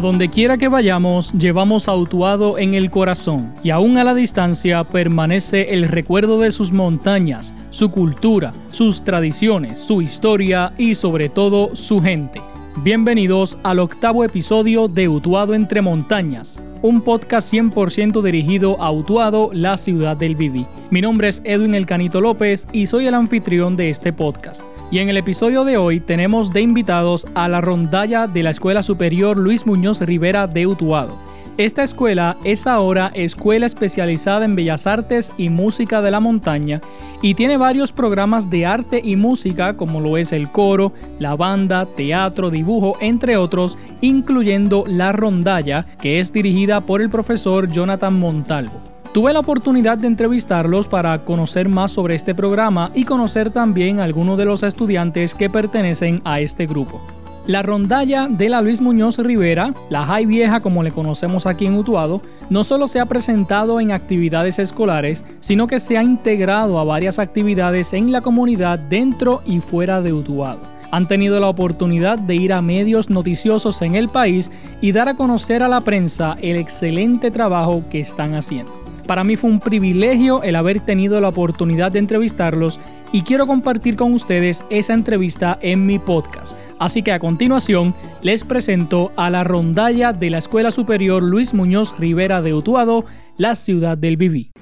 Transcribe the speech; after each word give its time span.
A 0.00 0.02
donde 0.02 0.30
quiera 0.30 0.56
que 0.56 0.68
vayamos, 0.68 1.30
llevamos 1.34 1.86
a 1.86 1.94
Utuado 1.94 2.56
en 2.56 2.72
el 2.72 2.90
corazón, 2.90 3.52
y 3.62 3.68
aún 3.68 3.98
a 3.98 4.04
la 4.04 4.14
distancia 4.14 4.82
permanece 4.82 5.74
el 5.74 5.86
recuerdo 5.86 6.40
de 6.40 6.52
sus 6.52 6.72
montañas, 6.72 7.54
su 7.68 7.90
cultura, 7.90 8.54
sus 8.70 9.04
tradiciones, 9.04 9.78
su 9.78 10.00
historia 10.00 10.72
y 10.78 10.94
sobre 10.94 11.28
todo 11.28 11.76
su 11.76 12.00
gente. 12.00 12.40
Bienvenidos 12.82 13.58
al 13.62 13.78
octavo 13.78 14.24
episodio 14.24 14.88
de 14.88 15.06
Utuado 15.06 15.52
entre 15.52 15.82
montañas, 15.82 16.64
un 16.80 17.02
podcast 17.02 17.52
100% 17.52 18.22
dirigido 18.22 18.80
a 18.80 18.90
Utuado, 18.90 19.50
la 19.52 19.76
ciudad 19.76 20.16
del 20.16 20.34
Viví. 20.34 20.64
Mi 20.88 21.02
nombre 21.02 21.28
es 21.28 21.42
Edwin 21.44 21.74
El 21.74 21.84
Canito 21.84 22.22
López 22.22 22.66
y 22.72 22.86
soy 22.86 23.06
el 23.06 23.12
anfitrión 23.12 23.76
de 23.76 23.90
este 23.90 24.14
podcast. 24.14 24.64
Y 24.92 24.98
en 24.98 25.08
el 25.08 25.16
episodio 25.16 25.64
de 25.64 25.76
hoy 25.76 26.00
tenemos 26.00 26.52
de 26.52 26.62
invitados 26.62 27.28
a 27.36 27.48
la 27.48 27.60
rondalla 27.60 28.26
de 28.26 28.42
la 28.42 28.50
Escuela 28.50 28.82
Superior 28.82 29.36
Luis 29.36 29.64
Muñoz 29.64 30.00
Rivera 30.00 30.48
de 30.48 30.66
Utuado. 30.66 31.16
Esta 31.58 31.84
escuela 31.84 32.36
es 32.42 32.66
ahora 32.66 33.12
escuela 33.14 33.66
especializada 33.66 34.44
en 34.44 34.56
bellas 34.56 34.88
artes 34.88 35.32
y 35.36 35.48
música 35.48 36.02
de 36.02 36.10
la 36.10 36.18
montaña 36.18 36.80
y 37.22 37.34
tiene 37.34 37.56
varios 37.56 37.92
programas 37.92 38.50
de 38.50 38.66
arte 38.66 39.00
y 39.04 39.14
música 39.14 39.76
como 39.76 40.00
lo 40.00 40.16
es 40.16 40.32
el 40.32 40.50
coro, 40.50 40.92
la 41.20 41.36
banda, 41.36 41.86
teatro, 41.86 42.50
dibujo, 42.50 42.96
entre 43.00 43.36
otros, 43.36 43.78
incluyendo 44.00 44.84
la 44.88 45.12
rondalla 45.12 45.86
que 46.00 46.18
es 46.18 46.32
dirigida 46.32 46.80
por 46.80 47.00
el 47.00 47.10
profesor 47.10 47.70
Jonathan 47.70 48.18
Montalvo. 48.18 48.99
Tuve 49.12 49.32
la 49.32 49.40
oportunidad 49.40 49.98
de 49.98 50.06
entrevistarlos 50.06 50.86
para 50.86 51.24
conocer 51.24 51.68
más 51.68 51.90
sobre 51.90 52.14
este 52.14 52.32
programa 52.32 52.92
y 52.94 53.04
conocer 53.04 53.50
también 53.50 53.98
a 53.98 54.04
algunos 54.04 54.38
de 54.38 54.44
los 54.44 54.62
estudiantes 54.62 55.34
que 55.34 55.50
pertenecen 55.50 56.22
a 56.24 56.38
este 56.38 56.66
grupo. 56.66 57.00
La 57.44 57.64
rondalla 57.64 58.28
de 58.28 58.48
la 58.48 58.60
Luis 58.60 58.80
Muñoz 58.80 59.18
Rivera, 59.18 59.74
la 59.88 60.04
High 60.04 60.26
Vieja 60.26 60.60
como 60.60 60.84
le 60.84 60.92
conocemos 60.92 61.46
aquí 61.46 61.66
en 61.66 61.74
Utuado, 61.74 62.22
no 62.50 62.62
solo 62.62 62.86
se 62.86 63.00
ha 63.00 63.06
presentado 63.06 63.80
en 63.80 63.90
actividades 63.90 64.60
escolares, 64.60 65.24
sino 65.40 65.66
que 65.66 65.80
se 65.80 65.98
ha 65.98 66.04
integrado 66.04 66.78
a 66.78 66.84
varias 66.84 67.18
actividades 67.18 67.92
en 67.92 68.12
la 68.12 68.20
comunidad 68.20 68.78
dentro 68.78 69.42
y 69.44 69.58
fuera 69.58 70.00
de 70.02 70.12
Utuado. 70.12 70.60
Han 70.92 71.08
tenido 71.08 71.40
la 71.40 71.48
oportunidad 71.48 72.16
de 72.16 72.36
ir 72.36 72.52
a 72.52 72.62
medios 72.62 73.10
noticiosos 73.10 73.82
en 73.82 73.96
el 73.96 74.08
país 74.08 74.52
y 74.80 74.92
dar 74.92 75.08
a 75.08 75.14
conocer 75.14 75.64
a 75.64 75.68
la 75.68 75.80
prensa 75.80 76.36
el 76.40 76.54
excelente 76.54 77.32
trabajo 77.32 77.82
que 77.90 77.98
están 77.98 78.34
haciendo. 78.36 78.79
Para 79.10 79.24
mí 79.24 79.34
fue 79.34 79.50
un 79.50 79.58
privilegio 79.58 80.44
el 80.44 80.54
haber 80.54 80.78
tenido 80.78 81.20
la 81.20 81.30
oportunidad 81.30 81.90
de 81.90 81.98
entrevistarlos 81.98 82.78
y 83.10 83.22
quiero 83.22 83.48
compartir 83.48 83.96
con 83.96 84.14
ustedes 84.14 84.64
esa 84.70 84.94
entrevista 84.94 85.58
en 85.62 85.84
mi 85.84 85.98
podcast. 85.98 86.56
Así 86.78 87.02
que 87.02 87.10
a 87.10 87.18
continuación 87.18 87.92
les 88.22 88.44
presento 88.44 89.10
a 89.16 89.28
la 89.28 89.42
rondalla 89.42 90.12
de 90.12 90.30
la 90.30 90.38
Escuela 90.38 90.70
Superior 90.70 91.24
Luis 91.24 91.54
Muñoz 91.54 91.98
Rivera 91.98 92.40
de 92.40 92.54
Utuado, 92.54 93.04
la 93.36 93.56
ciudad 93.56 93.98
del 93.98 94.16
Viví. 94.16 94.52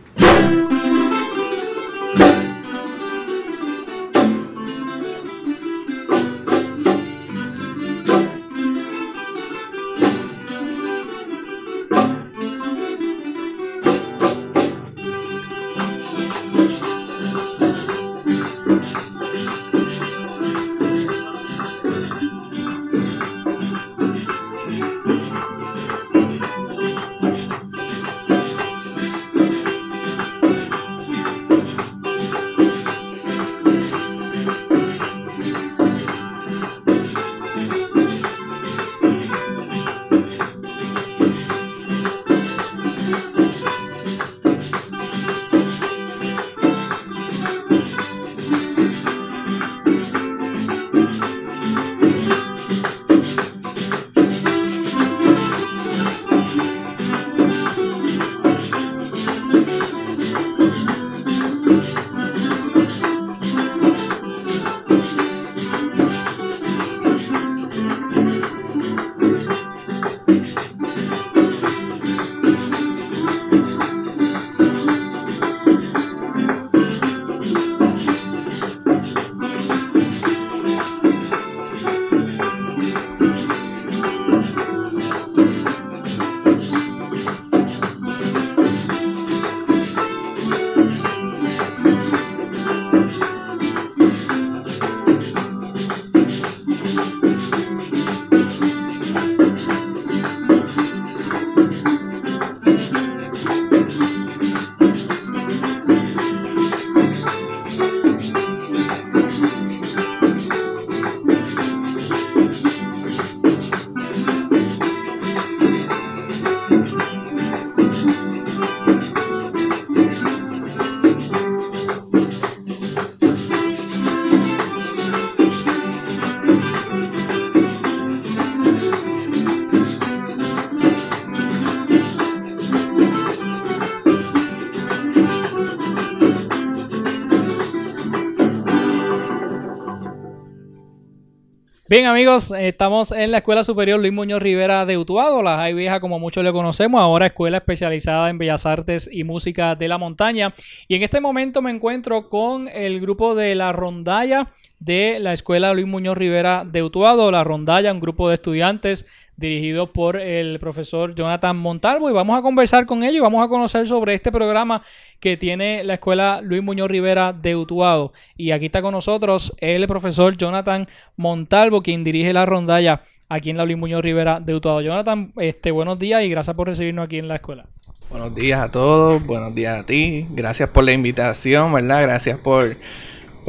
Bien 141.91 142.05
amigos, 142.05 142.51
estamos 142.51 143.13
en 143.13 143.31
la 143.31 143.39
Escuela 143.39 143.65
Superior 143.65 143.99
Luis 143.99 144.13
Muñoz 144.13 144.43
Rivera 144.43 144.85
de 144.85 144.99
Utuado, 144.99 145.41
la 145.41 145.57
High 145.57 145.73
Vieja 145.73 146.01
como 146.01 146.19
muchos 146.19 146.45
le 146.45 146.53
conocemos, 146.53 147.01
ahora 147.01 147.29
escuela 147.29 147.57
especializada 147.57 148.29
en 148.29 148.37
Bellas 148.37 148.67
Artes 148.67 149.09
y 149.11 149.25
Música 149.25 149.75
de 149.75 149.89
la 149.89 149.97
Montaña. 149.97 150.53
Y 150.87 150.97
en 150.97 151.03
este 151.03 151.23
momento 151.23 151.63
me 151.63 151.71
encuentro 151.71 152.29
con 152.29 152.69
el 152.69 153.01
grupo 153.01 153.35
de 153.35 153.55
la 153.55 153.73
Rondalla 153.73 154.53
de 154.81 155.19
la 155.19 155.33
Escuela 155.33 155.73
Luis 155.73 155.87
Muñoz 155.87 156.19
Rivera 156.19 156.67
de 156.71 156.83
Utuado, 156.83 157.31
la 157.31 157.43
Rondalla, 157.43 157.91
un 157.91 158.01
grupo 158.01 158.29
de 158.29 158.35
estudiantes 158.35 159.07
dirigido 159.39 159.87
por 159.87 160.17
el 160.17 160.59
profesor 160.59 161.15
Jonathan 161.15 161.57
Montalvo 161.57 162.11
y 162.11 162.13
vamos 162.13 162.37
a 162.37 162.43
conversar 162.43 162.87
con 162.87 163.05
ellos 163.05 163.17
y 163.17 163.21
vamos 163.21 163.45
a 163.45 163.49
conocer 163.49 163.87
sobre 163.87 164.15
este 164.15 164.33
programa 164.33 164.83
que 165.21 165.37
tiene 165.37 165.85
la 165.85 165.95
escuela 165.95 166.41
Luis 166.43 166.63
Muñoz 166.63 166.91
Rivera 166.91 167.33
de 167.33 167.55
Utuado. 167.55 168.13
Y 168.37 168.51
aquí 168.51 168.67
está 168.67 168.83
con 168.83 168.93
nosotros 168.93 169.55
el 169.59 169.87
profesor 169.87 170.37
Jonathan 170.37 170.89
Montalvo, 171.17 171.83
quien 171.83 172.03
dirige 172.03 172.33
la 172.33 172.47
rondalla 172.47 173.01
aquí 173.29 173.51
en 173.51 173.57
la 173.57 173.65
Luis 173.65 173.79
Muñoz 173.79 174.03
Rivera 174.03 174.41
de 174.41 174.55
Utuado. 174.55 174.81
Jonathan, 174.81 175.33
este, 175.37 175.71
buenos 175.71 175.99
días 176.01 176.25
y 176.25 176.29
gracias 176.29 176.57
por 176.57 176.67
recibirnos 176.67 177.05
aquí 177.05 177.19
en 177.19 177.29
la 177.29 177.37
escuela. 177.37 177.67
Buenos 178.11 178.35
días 178.35 178.61
a 178.61 178.71
todos, 178.71 179.25
buenos 179.25 179.55
días 179.55 179.81
a 179.81 179.87
ti, 179.87 180.27
gracias 180.31 180.71
por 180.71 180.83
la 180.83 180.93
invitación, 180.93 181.73
¿verdad? 181.73 182.03
Gracias 182.03 182.39
por 182.39 182.77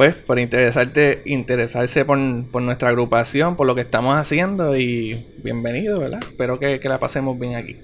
pues 0.00 0.14
por 0.14 0.38
interesarte, 0.38 1.20
interesarse 1.26 2.06
por, 2.06 2.16
nuestra 2.16 2.88
agrupación, 2.88 3.54
por 3.54 3.66
lo 3.66 3.74
que 3.74 3.82
estamos 3.82 4.16
haciendo 4.16 4.74
y 4.74 5.26
bienvenido, 5.44 6.00
¿verdad? 6.00 6.20
Espero 6.22 6.58
que, 6.58 6.80
la 6.84 6.98
pasemos 6.98 7.38
bien 7.38 7.54
aquí. 7.54 7.76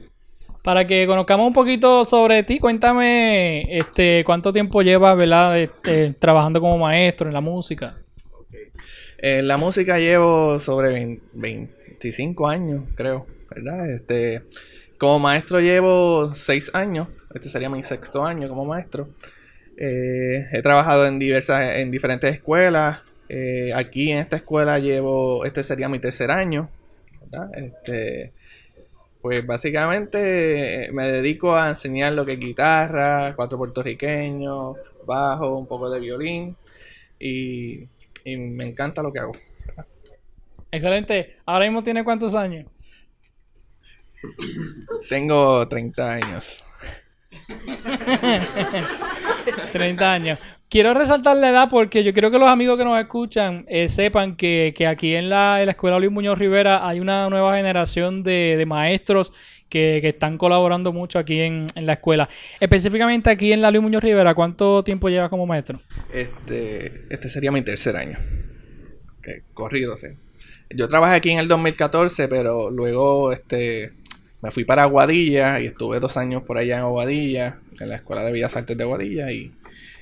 Para 0.62 0.86
que 0.86 1.06
conozcamos 1.06 1.46
un 1.46 1.52
poquito 1.52 2.06
sobre 2.06 2.42
ti, 2.42 2.58
cuéntame 2.58 3.78
este 3.78 4.22
cuánto 4.24 4.50
tiempo 4.50 4.80
llevas, 4.80 5.14
¿verdad? 5.14 5.60
Este, 5.60 6.14
trabajando 6.14 6.58
como 6.58 6.78
maestro 6.78 7.28
en 7.28 7.34
la 7.34 7.42
música. 7.42 7.98
En 9.18 9.46
la 9.46 9.58
música 9.58 9.98
llevo 9.98 10.58
sobre 10.62 11.18
25 11.34 12.48
años, 12.48 12.84
creo. 12.94 13.26
¿verdad? 13.50 13.90
Este, 13.90 14.40
como 14.96 15.18
maestro 15.18 15.60
llevo 15.60 16.34
seis 16.34 16.70
años, 16.72 17.08
este 17.34 17.50
sería 17.50 17.68
mi 17.68 17.82
sexto 17.82 18.24
año 18.24 18.48
como 18.48 18.64
maestro. 18.64 19.10
Eh, 19.76 20.46
he 20.52 20.62
trabajado 20.62 21.06
en 21.06 21.18
diversas, 21.18 21.76
en 21.76 21.90
diferentes 21.90 22.34
escuelas. 22.34 23.00
Eh, 23.28 23.72
aquí 23.74 24.10
en 24.10 24.18
esta 24.18 24.36
escuela 24.36 24.78
llevo, 24.78 25.44
este 25.44 25.64
sería 25.64 25.88
mi 25.88 25.98
tercer 25.98 26.30
año. 26.30 26.68
Este, 27.54 28.32
pues 29.20 29.44
básicamente 29.44 30.88
me 30.92 31.10
dedico 31.10 31.56
a 31.56 31.70
enseñar 31.70 32.12
lo 32.12 32.24
que 32.24 32.34
es 32.34 32.38
guitarra, 32.38 33.34
cuatro 33.34 33.58
puertorriqueños, 33.58 34.76
bajo, 35.04 35.58
un 35.58 35.66
poco 35.66 35.90
de 35.90 36.00
violín 36.00 36.56
y, 37.18 37.82
y 38.24 38.36
me 38.36 38.64
encanta 38.64 39.02
lo 39.02 39.12
que 39.12 39.18
hago. 39.18 39.36
Excelente. 40.70 41.36
¿Ahora 41.44 41.64
mismo 41.64 41.82
tiene 41.82 42.04
cuántos 42.04 42.34
años? 42.34 42.66
Tengo 45.08 45.66
30 45.68 46.12
años. 46.12 46.64
30 49.72 50.12
años. 50.12 50.38
Quiero 50.68 50.94
resaltar 50.94 51.36
la 51.36 51.50
edad 51.50 51.68
porque 51.70 52.02
yo 52.02 52.12
quiero 52.12 52.30
que 52.30 52.38
los 52.38 52.48
amigos 52.48 52.76
que 52.76 52.84
nos 52.84 52.98
escuchan 52.98 53.64
eh, 53.68 53.88
sepan 53.88 54.34
que, 54.34 54.74
aquí 54.88 55.14
en 55.14 55.28
la, 55.28 55.62
Escuela 55.62 55.98
Luis 55.98 56.10
Muñoz 56.10 56.38
Rivera 56.38 56.86
hay 56.86 56.98
una 56.98 57.28
nueva 57.30 57.56
generación 57.56 58.24
de, 58.24 58.62
maestros 58.66 59.32
que, 59.70 59.98
están 59.98 60.38
colaborando 60.38 60.92
mucho 60.92 61.20
aquí 61.20 61.40
en, 61.40 61.68
la 61.76 61.94
escuela. 61.94 62.28
Específicamente 62.58 63.30
aquí 63.30 63.52
en 63.52 63.62
la 63.62 63.70
Luis 63.70 63.82
Muñoz 63.82 64.02
Rivera, 64.02 64.34
¿cuánto 64.34 64.82
tiempo 64.82 65.08
llevas 65.08 65.30
como 65.30 65.46
maestro? 65.46 65.80
Este, 66.12 67.04
este 67.10 67.30
sería 67.30 67.52
mi 67.52 67.62
tercer 67.62 67.94
año. 67.96 68.18
corrido, 69.54 69.96
sí. 69.96 70.08
Yo 70.70 70.88
trabajé 70.88 71.14
aquí 71.14 71.30
en 71.30 71.38
el 71.38 71.46
2014, 71.46 72.26
pero 72.26 72.70
luego 72.70 73.32
este, 73.32 73.92
me 74.42 74.50
fui 74.50 74.64
para 74.64 74.82
Aguadilla 74.82 75.60
y 75.60 75.66
estuve 75.66 76.00
dos 76.00 76.16
años 76.16 76.42
por 76.44 76.58
allá 76.58 76.76
en 76.76 76.82
Aguadilla, 76.82 77.56
en 77.80 77.88
la 77.88 77.96
Escuela 77.96 78.22
de 78.22 78.32
Bellas 78.32 78.54
Artes 78.56 78.76
de 78.76 78.82
Aguadilla 78.82 79.30
y, 79.30 79.52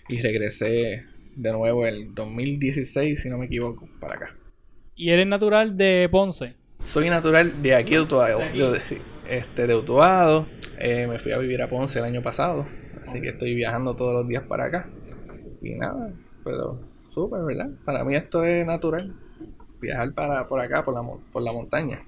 regresé 0.08 1.04
de 1.36 1.52
nuevo 1.52 1.86
el 1.86 2.14
2016, 2.14 3.22
si 3.22 3.28
no 3.28 3.38
me 3.38 3.46
equivoco, 3.46 3.88
para 4.00 4.14
acá. 4.14 4.34
¿Y 4.96 5.10
eres 5.10 5.26
natural 5.26 5.76
de 5.76 6.08
Ponce? 6.10 6.54
Soy 6.78 7.08
natural 7.08 7.62
de 7.62 7.74
aquí 7.74 7.94
de 7.94 8.00
Utuado. 8.00 8.40
este, 9.28 9.66
de 9.66 9.74
Utuado. 9.74 10.46
Eh, 10.78 11.06
me 11.08 11.18
fui 11.18 11.32
a 11.32 11.38
vivir 11.38 11.62
a 11.62 11.68
Ponce 11.68 11.98
el 11.98 12.04
año 12.04 12.22
pasado. 12.22 12.66
Así 13.08 13.20
que 13.20 13.30
estoy 13.30 13.54
viajando 13.54 13.94
todos 13.96 14.14
los 14.14 14.28
días 14.28 14.44
para 14.46 14.66
acá. 14.66 14.88
Y 15.62 15.74
nada, 15.74 16.12
pero 16.44 16.74
súper, 17.10 17.42
¿verdad? 17.44 17.70
Para 17.84 18.04
mí 18.04 18.14
esto 18.14 18.44
es 18.44 18.66
natural. 18.66 19.12
Viajar 19.80 20.12
para, 20.12 20.46
por 20.46 20.60
acá, 20.60 20.84
por 20.84 20.94
la, 20.94 21.02
por 21.32 21.42
la 21.42 21.52
montaña. 21.52 21.98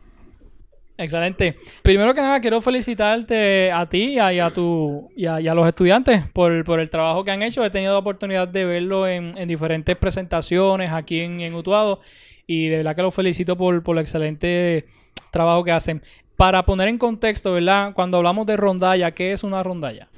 Excelente. 0.98 1.56
Primero 1.82 2.14
que 2.14 2.22
nada, 2.22 2.40
quiero 2.40 2.60
felicitarte 2.60 3.70
a 3.70 3.86
ti 3.86 4.14
y 4.14 4.18
a, 4.18 4.50
tu, 4.50 5.10
y 5.14 5.26
a, 5.26 5.54
los 5.54 5.68
estudiantes 5.68 6.24
por, 6.32 6.52
el 6.52 6.90
trabajo 6.90 7.22
que 7.22 7.30
han 7.30 7.42
hecho. 7.42 7.64
He 7.64 7.70
tenido 7.70 7.92
la 7.92 7.98
oportunidad 7.98 8.48
de 8.48 8.64
verlo 8.64 9.06
en, 9.06 9.34
diferentes 9.46 9.96
presentaciones 9.96 10.90
aquí 10.90 11.20
en, 11.20 11.54
Utuado 11.54 12.00
y 12.46 12.68
de 12.68 12.78
verdad 12.78 12.96
que 12.96 13.02
los 13.02 13.14
felicito 13.14 13.56
por, 13.56 13.82
el 13.86 13.98
excelente 13.98 14.84
trabajo 15.30 15.64
que 15.64 15.72
hacen. 15.72 16.02
Para 16.36 16.64
poner 16.64 16.88
en 16.88 16.98
contexto, 16.98 17.52
¿verdad? 17.52 17.92
Cuando 17.94 18.18
hablamos 18.18 18.46
de 18.46 18.56
rondalla, 18.56 19.10
¿qué 19.10 19.32
es 19.32 19.42
una 19.42 19.62
rondalla? 19.62 20.08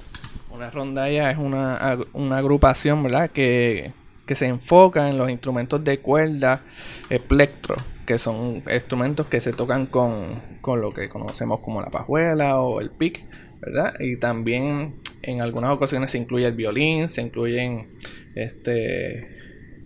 Una 0.49 0.69
rondalla 0.69 1.31
es 1.31 1.37
una, 1.37 1.77
agrupación, 2.37 3.03
¿verdad? 3.03 3.29
Que, 3.31 3.91
que 4.25 4.35
se 4.35 4.47
enfoca 4.47 5.09
en 5.09 5.17
los 5.17 5.29
instrumentos 5.29 5.83
de 5.83 5.99
cuerda, 5.99 6.61
espectro 7.09 7.75
que 8.09 8.17
son 8.17 8.63
instrumentos 8.73 9.27
que 9.27 9.39
se 9.39 9.53
tocan 9.53 9.85
con, 9.85 10.41
lo 10.65 10.91
que 10.91 11.09
conocemos 11.09 11.59
como 11.59 11.79
la 11.79 11.91
pajuela 11.91 12.59
o 12.59 12.81
el 12.81 12.89
pic, 12.89 13.23
¿verdad? 13.61 13.93
Y 13.99 14.17
también 14.17 14.95
en 15.21 15.41
algunas 15.41 15.69
ocasiones 15.69 16.09
se 16.09 16.17
incluye 16.17 16.47
el 16.47 16.55
violín, 16.55 17.07
se 17.07 17.21
incluyen 17.21 17.87
este, 18.33 19.27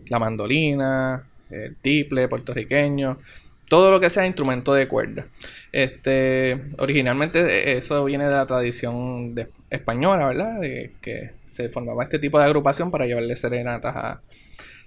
la 0.08 0.20
mandolina, 0.20 1.28
el 1.50 1.76
tiple 1.76 2.30
puertorriqueño, 2.30 3.18
todo 3.68 3.92
lo 3.92 4.00
que 4.00 4.10
sea 4.10 4.26
instrumento 4.26 4.74
de 4.74 4.88
cuerda. 4.88 5.26
Este, 5.74 6.62
originalmente 6.78 7.78
eso 7.78 8.06
viene 8.06 8.24
de 8.24 8.32
la 8.32 8.46
tradición 8.46 9.36
española, 9.70 10.28
¿verdad? 10.28 10.62
Que 11.02 11.32
se 11.50 11.68
formaba 11.68 12.06
este 12.06 12.20
tipo 12.20 12.40
de 12.40 12.46
agrupación 12.46 12.90
para 12.90 13.06
llevarle 13.06 13.36
serenatas 13.36 13.94
a, 13.94 14.22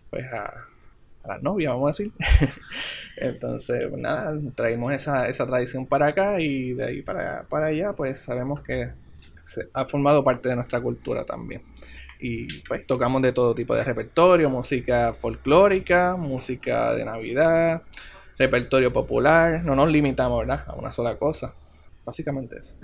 pues 0.09 0.25
a, 0.33 0.45
a 1.25 1.29
las 1.29 1.43
novias, 1.43 1.75
vamos 1.75 1.89
a 1.89 1.93
decir. 1.93 2.13
Entonces, 3.17 3.87
pues 3.89 4.01
nada, 4.01 4.33
traímos 4.55 4.93
esa, 4.93 5.29
esa 5.29 5.47
tradición 5.47 5.87
para 5.87 6.09
acá 6.09 6.41
y 6.41 6.75
de 6.75 6.85
ahí 6.85 7.03
para, 7.03 7.45
para 7.49 7.67
allá, 7.67 7.93
pues 7.97 8.21
sabemos 8.27 8.63
que 8.63 8.91
se 9.47 9.69
ha 9.73 9.85
formado 9.87 10.23
parte 10.23 10.49
de 10.49 10.57
nuestra 10.57 10.81
cultura 10.81 11.25
también. 11.25 11.63
Y 12.19 12.63
pues 12.63 12.87
tocamos 12.87 13.23
de 13.23 13.33
todo 13.33 13.55
tipo 13.55 13.75
de 13.75 13.85
repertorio, 13.85 14.51
música 14.51 15.13
folclórica, 15.13 16.17
música 16.17 16.95
de 16.95 17.05
Navidad, 17.05 17.83
repertorio 18.39 18.93
popular. 18.93 19.63
No 19.65 19.75
nos 19.75 19.91
limitamos, 19.91 20.41
¿verdad? 20.41 20.65
A 20.67 20.75
una 20.75 20.93
sola 20.93 21.17
cosa. 21.17 21.53
Básicamente 22.05 22.57
eso. 22.59 22.77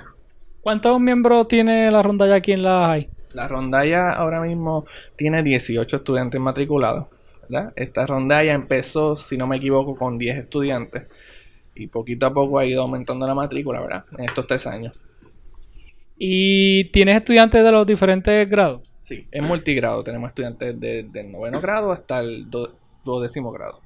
¿Cuántos 0.63 1.01
miembros 1.01 1.49
tiene 1.49 1.91
la 1.91 2.03
rondalla 2.03 2.37
aquí 2.37 2.53
en 2.53 2.63
la 2.63 2.93
hay? 2.93 3.09
La 3.35 3.49
rondalla 3.49 4.13
ahora 4.13 4.41
mismo 4.41 4.85
tiene 5.17 5.43
18 5.43 5.97
estudiantes 5.97 6.41
matriculados. 6.41 7.09
Esta 7.77 8.07
rondalla 8.07 8.53
empezó, 8.53 9.17
si 9.17 9.37
no 9.37 9.47
me 9.47 9.57
equivoco, 9.57 9.97
con 9.97 10.19
10 10.19 10.39
estudiantes 10.39 11.09
y 11.75 11.87
poquito 11.87 12.27
a 12.27 12.35
poco 12.35 12.59
ha 12.59 12.65
ido 12.65 12.83
aumentando 12.83 13.27
la 13.27 13.35
matrícula, 13.35 13.81
¿verdad? 13.81 14.05
En 14.19 14.25
estos 14.25 14.47
tres 14.47 14.67
años. 14.67 14.93
¿Y 16.19 16.85
tienes 16.91 17.17
estudiantes 17.17 17.65
de 17.65 17.73
los 17.73 17.87
diferentes 17.87 18.49
grados? 18.49 18.83
Sí, 19.07 19.27
es 19.31 19.43
multigrado. 19.43 20.05
Tenemos 20.05 20.29
estudiantes 20.29 20.79
de, 20.79 21.03
del 21.05 21.33
noveno 21.33 21.61
grado 21.61 21.93
hasta 21.93 22.21
el 22.21 22.47
duodécimo 23.05 23.51
grado. 23.51 23.79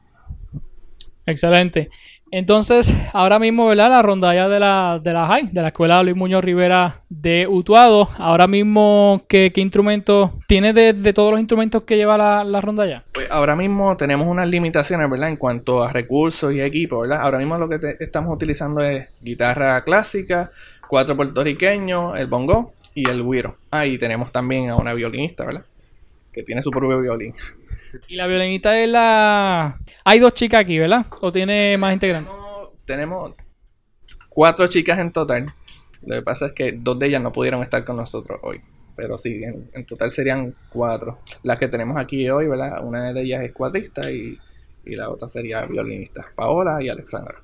Excelente. 1.24 1.88
Entonces, 2.36 2.94
ahora 3.14 3.38
mismo, 3.38 3.66
¿verdad? 3.66 3.88
La 3.88 4.02
rondalla 4.02 4.46
de 4.46 4.60
la, 4.60 5.00
de 5.02 5.10
la 5.14 5.38
de 5.50 5.62
la 5.62 5.68
Escuela 5.68 6.02
Luis 6.02 6.14
Muñoz 6.14 6.44
Rivera 6.44 7.00
de 7.08 7.46
Utuado. 7.48 8.10
Ahora 8.18 8.46
mismo, 8.46 9.22
¿qué, 9.26 9.52
qué 9.54 9.62
instrumento 9.62 10.34
tiene 10.46 10.74
de, 10.74 11.12
todos 11.14 11.30
los 11.30 11.40
instrumentos 11.40 11.84
que 11.84 11.96
lleva 11.96 12.18
la, 12.18 12.44
la 12.44 12.60
rondalla? 12.60 13.02
Pues 13.14 13.26
ahora 13.30 13.56
mismo 13.56 13.96
tenemos 13.96 14.28
unas 14.28 14.46
limitaciones, 14.48 15.08
¿verdad? 15.08 15.30
En 15.30 15.36
cuanto 15.36 15.82
a 15.82 15.90
recursos 15.90 16.52
y 16.52 16.60
equipo, 16.60 17.00
¿verdad? 17.00 17.22
Ahora 17.22 17.38
mismo 17.38 17.56
lo 17.56 17.70
que 17.70 17.96
estamos 18.00 18.34
utilizando 18.34 18.82
es 18.82 19.14
guitarra 19.22 19.80
clásica, 19.80 20.50
cuatro 20.86 21.16
puertorriqueños, 21.16 22.18
el 22.18 22.26
bongo 22.26 22.74
y 22.94 23.08
el 23.08 23.22
güiro. 23.22 23.56
Ah, 23.70 23.86
y 23.86 23.96
tenemos 23.96 24.30
también 24.30 24.68
a 24.68 24.76
una 24.76 24.92
violinista, 24.92 25.46
¿verdad? 25.46 25.64
Que 26.34 26.42
tiene 26.42 26.62
su 26.62 26.70
propio 26.70 27.00
violín. 27.00 27.32
Y 28.08 28.16
la 28.16 28.26
violinista 28.26 28.78
es 28.78 28.88
la... 28.88 29.78
Hay 30.04 30.18
dos 30.18 30.34
chicas 30.34 30.60
aquí, 30.60 30.78
¿verdad? 30.78 31.06
¿O 31.20 31.32
tiene 31.32 31.76
más 31.76 31.92
integrantes? 31.92 32.32
tenemos 32.86 33.34
cuatro 34.30 34.66
chicas 34.68 34.98
en 34.98 35.12
total. 35.12 35.52
Lo 36.06 36.16
que 36.16 36.22
pasa 36.22 36.46
es 36.46 36.52
que 36.52 36.72
dos 36.72 36.98
de 36.98 37.08
ellas 37.08 37.22
no 37.22 37.32
pudieron 37.32 37.62
estar 37.62 37.84
con 37.84 37.96
nosotros 37.96 38.38
hoy. 38.42 38.60
Pero 38.96 39.18
sí, 39.18 39.42
en, 39.42 39.84
total 39.84 40.10
serían 40.10 40.54
cuatro. 40.70 41.18
Las 41.42 41.58
que 41.58 41.68
tenemos 41.68 41.98
aquí 41.98 42.30
hoy, 42.30 42.48
¿verdad? 42.48 42.82
Una 42.82 43.12
de 43.12 43.22
ellas 43.22 43.42
es 43.42 43.52
cuadrista 43.52 44.10
y, 44.10 44.38
la 44.86 45.10
otra 45.10 45.28
sería 45.28 45.66
violinista. 45.66 46.26
Paola 46.34 46.80
y 46.80 46.88
Alexandra. 46.88 47.42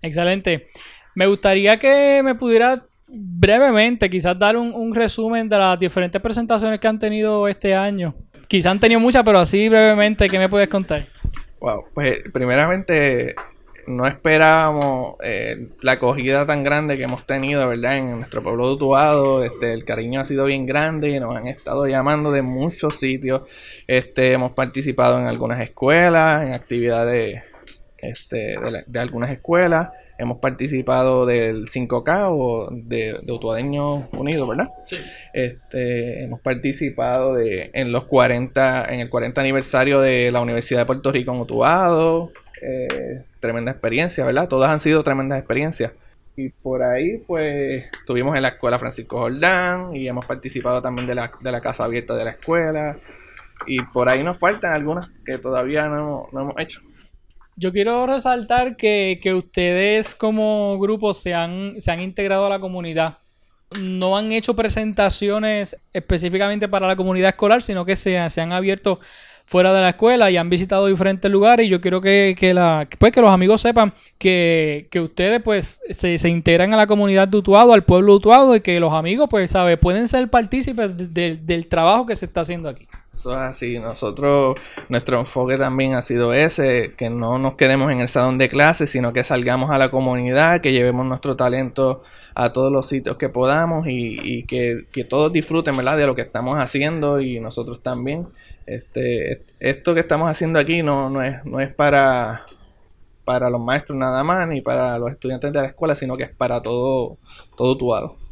Excelente. 0.00 0.66
Me 1.14 1.26
gustaría 1.26 1.78
que 1.78 2.22
me 2.24 2.34
pudiera 2.34 2.86
brevemente 3.06 4.08
quizás 4.08 4.36
dar 4.38 4.56
un, 4.56 4.72
un 4.72 4.94
resumen 4.94 5.48
de 5.48 5.58
las 5.58 5.78
diferentes 5.78 6.20
presentaciones 6.20 6.80
que 6.80 6.88
han 6.88 6.98
tenido 6.98 7.46
este 7.46 7.74
año 7.74 8.14
Quizá 8.54 8.70
han 8.70 8.78
tenido 8.78 9.00
muchas, 9.00 9.24
pero 9.24 9.40
así 9.40 9.68
brevemente, 9.68 10.28
¿qué 10.28 10.38
me 10.38 10.48
puedes 10.48 10.68
contar? 10.68 11.08
Wow, 11.58 11.86
pues 11.92 12.20
primeramente 12.32 13.34
no 13.88 14.06
esperábamos 14.06 15.16
eh, 15.24 15.70
la 15.82 15.92
acogida 15.94 16.46
tan 16.46 16.62
grande 16.62 16.96
que 16.96 17.02
hemos 17.02 17.26
tenido, 17.26 17.66
¿verdad? 17.66 17.96
En 17.96 18.12
nuestro 18.12 18.44
pueblo 18.44 18.76
de 19.40 19.46
este, 19.48 19.72
el 19.72 19.84
cariño 19.84 20.20
ha 20.20 20.24
sido 20.24 20.44
bien 20.44 20.66
grande 20.66 21.10
y 21.10 21.18
nos 21.18 21.34
han 21.34 21.48
estado 21.48 21.88
llamando 21.88 22.30
de 22.30 22.42
muchos 22.42 22.96
sitios. 22.96 23.42
Este, 23.88 24.34
hemos 24.34 24.52
participado 24.52 25.18
en 25.18 25.26
algunas 25.26 25.60
escuelas, 25.60 26.46
en 26.46 26.52
actividades 26.52 27.42
este, 27.98 28.54
de 28.86 29.00
algunas 29.00 29.32
escuelas 29.32 29.88
hemos 30.18 30.38
participado 30.38 31.26
del 31.26 31.66
5K 31.66 32.28
o 32.30 32.68
de, 32.70 33.20
de 33.22 33.32
Utuadeños 33.32 34.04
Unidos, 34.12 34.48
¿verdad? 34.48 34.68
Sí. 34.86 34.96
Este, 35.32 36.24
hemos 36.24 36.40
participado 36.40 37.34
de, 37.34 37.70
en 37.74 37.92
los 37.92 38.04
40, 38.04 38.92
en 38.92 39.00
el 39.00 39.10
40 39.10 39.40
aniversario 39.40 40.00
de 40.00 40.30
la 40.30 40.40
Universidad 40.40 40.80
de 40.80 40.86
Puerto 40.86 41.12
Rico 41.12 41.32
en 41.32 41.40
Utuado. 41.40 42.32
Eh, 42.62 43.22
tremenda 43.40 43.72
experiencia, 43.72 44.24
¿verdad? 44.24 44.48
Todas 44.48 44.70
han 44.70 44.80
sido 44.80 45.02
tremendas 45.02 45.38
experiencias. 45.38 45.92
Y 46.36 46.48
por 46.48 46.82
ahí, 46.82 47.18
pues, 47.26 47.84
estuvimos 47.92 48.34
en 48.34 48.42
la 48.42 48.48
escuela 48.48 48.78
Francisco 48.78 49.18
Jordán 49.18 49.94
y 49.94 50.08
hemos 50.08 50.26
participado 50.26 50.82
también 50.82 51.06
de 51.06 51.14
la, 51.14 51.30
de 51.40 51.52
la 51.52 51.60
casa 51.60 51.84
abierta 51.84 52.14
de 52.16 52.24
la 52.24 52.30
escuela. 52.30 52.96
Y 53.66 53.80
por 53.82 54.08
ahí 54.08 54.22
nos 54.22 54.38
faltan 54.38 54.72
algunas 54.72 55.08
que 55.24 55.38
todavía 55.38 55.88
no, 55.88 56.26
no 56.32 56.40
hemos 56.40 56.54
hecho. 56.58 56.80
Yo 57.56 57.72
quiero 57.72 58.06
resaltar 58.06 58.76
que, 58.76 59.20
que 59.22 59.34
ustedes 59.34 60.14
como 60.14 60.78
grupo 60.78 61.14
se 61.14 61.34
han, 61.34 61.80
se 61.80 61.90
han 61.90 62.00
integrado 62.00 62.46
a 62.46 62.50
la 62.50 62.58
comunidad. 62.58 63.18
No 63.80 64.16
han 64.16 64.32
hecho 64.32 64.54
presentaciones 64.54 65.76
específicamente 65.92 66.68
para 66.68 66.86
la 66.86 66.96
comunidad 66.96 67.30
escolar, 67.30 67.62
sino 67.62 67.84
que 67.84 67.96
se, 67.96 68.28
se 68.30 68.40
han 68.40 68.52
abierto 68.52 69.00
fuera 69.46 69.74
de 69.74 69.80
la 69.80 69.90
escuela 69.90 70.30
y 70.30 70.36
han 70.36 70.48
visitado 70.48 70.86
diferentes 70.86 71.30
lugares 71.30 71.66
y 71.66 71.68
yo 71.68 71.80
quiero 71.80 72.00
que, 72.00 72.34
que, 72.38 72.54
la, 72.54 72.88
pues, 72.98 73.12
que 73.12 73.20
los 73.20 73.30
amigos 73.30 73.60
sepan 73.60 73.92
que, 74.18 74.88
que 74.90 75.00
ustedes 75.00 75.42
pues 75.42 75.80
se, 75.90 76.16
se, 76.18 76.28
integran 76.28 76.72
a 76.72 76.78
la 76.78 76.86
comunidad 76.86 77.28
de 77.28 77.36
Utuado, 77.36 77.74
al 77.74 77.84
pueblo 77.84 78.12
de 78.12 78.16
Utuado 78.16 78.56
y 78.56 78.60
que 78.62 78.80
los 78.80 78.92
amigos 78.92 79.28
pues 79.30 79.50
sabe 79.50 79.76
pueden 79.76 80.08
ser 80.08 80.28
partícipes 80.28 80.96
de, 80.96 81.08
de, 81.08 81.36
del 81.36 81.66
trabajo 81.68 82.06
que 82.06 82.16
se 82.16 82.24
está 82.26 82.40
haciendo 82.40 82.68
aquí. 82.68 82.88
Eso 83.24 83.32
es 83.32 83.38
así. 83.38 83.78
Nosotros, 83.78 84.60
nuestro 84.90 85.18
enfoque 85.18 85.56
también 85.56 85.94
ha 85.94 86.02
sido 86.02 86.34
ese, 86.34 86.92
que 86.94 87.08
no 87.08 87.38
nos 87.38 87.54
quedemos 87.54 87.90
en 87.90 88.00
el 88.00 88.08
salón 88.08 88.36
de 88.36 88.50
clases, 88.50 88.90
sino 88.90 89.14
que 89.14 89.24
salgamos 89.24 89.70
a 89.70 89.78
la 89.78 89.90
comunidad, 89.90 90.60
que 90.60 90.72
llevemos 90.72 91.06
nuestro 91.06 91.34
talento 91.34 92.02
a 92.34 92.52
todos 92.52 92.70
los 92.70 92.86
sitios 92.86 93.16
que 93.16 93.30
podamos 93.30 93.86
y, 93.86 94.18
y 94.22 94.42
que, 94.42 94.84
que, 94.92 95.04
todos 95.04 95.32
disfruten 95.32 95.74
¿verdad? 95.74 95.96
de 95.96 96.06
lo 96.06 96.14
que 96.14 96.20
estamos 96.20 96.58
haciendo 96.58 97.18
y 97.18 97.40
nosotros 97.40 97.82
también. 97.82 98.26
Este, 98.66 99.38
esto 99.58 99.94
que 99.94 100.00
estamos 100.00 100.30
haciendo 100.30 100.58
aquí 100.58 100.82
no, 100.82 101.08
no, 101.08 101.22
es, 101.22 101.46
no 101.46 101.60
es 101.60 101.74
para, 101.74 102.44
para 103.24 103.48
los 103.48 103.62
maestros 103.62 103.96
nada 103.96 104.22
más, 104.22 104.46
ni 104.46 104.60
para 104.60 104.98
los 104.98 105.10
estudiantes 105.10 105.50
de 105.50 105.62
la 105.62 105.68
escuela, 105.68 105.96
sino 105.96 106.18
que 106.18 106.24
es 106.24 106.30
para 106.30 106.60
todo, 106.60 107.16
todo 107.56 107.74
Tuado. 107.78 108.23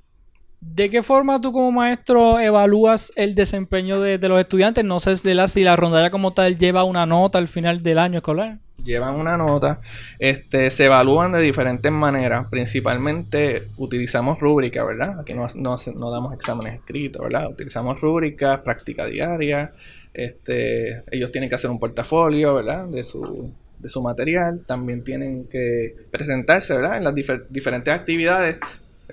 ¿De 0.63 0.89
qué 0.91 1.03
forma 1.03 1.41
tú 1.41 1.51
como 1.51 1.73
maestro 1.73 2.39
evalúas 2.39 3.13
el 3.17 3.35
desempeño 3.35 4.01
de, 4.01 4.17
los 4.29 4.41
estudiantes? 4.41 4.85
No 4.85 5.01
sé 5.01 5.17
si 5.17 5.35
la, 5.35 5.49
si 5.49 5.65
la 5.65 5.75
rondalla 5.75 6.11
como 6.11 6.33
tal 6.33 6.57
lleva 6.57 6.85
una 6.85 7.05
nota 7.05 7.39
al 7.39 7.49
final 7.49 7.83
del 7.83 7.99
año 7.99 8.19
escolar. 8.19 8.59
Llevan 8.85 9.17
una 9.17 9.37
nota, 9.37 9.81
este, 10.19 10.71
se 10.71 10.87
evalúan 10.87 11.33
de 11.33 11.41
diferentes 11.41 11.91
maneras, 11.93 12.47
principalmente 12.49 13.69
utilizamos 13.77 14.41
rúbrica, 14.41 14.85
¿verdad? 14.85 15.21
Aquí 15.21 15.35
no, 15.35 15.47
no, 15.57 15.77
no 15.95 16.11
damos 16.11 16.33
exámenes 16.35 16.75
escritos, 16.75 17.23
¿verdad? 17.23 17.49
Utilizamos 17.51 18.01
rúbricas, 18.01 18.61
práctica 18.61 19.07
diaria, 19.07 19.73
este, 20.15 21.03
ellos 21.11 21.33
tienen 21.33 21.49
que 21.49 21.57
hacer 21.57 21.71
un 21.71 21.79
portafolio, 21.79 22.55
¿verdad? 22.55 22.87
De 22.87 23.05
su, 23.05 23.53
de 23.79 23.89
su 23.89 24.03
material. 24.03 24.63
También 24.67 25.03
tienen 25.05 25.45
que 25.51 25.91
presentarse, 26.11 26.75
¿verdad? 26.75 26.99
En 26.99 27.05
las 27.05 27.15
difer 27.15 27.43
diferentes 27.51 27.93
actividades. 27.93 28.57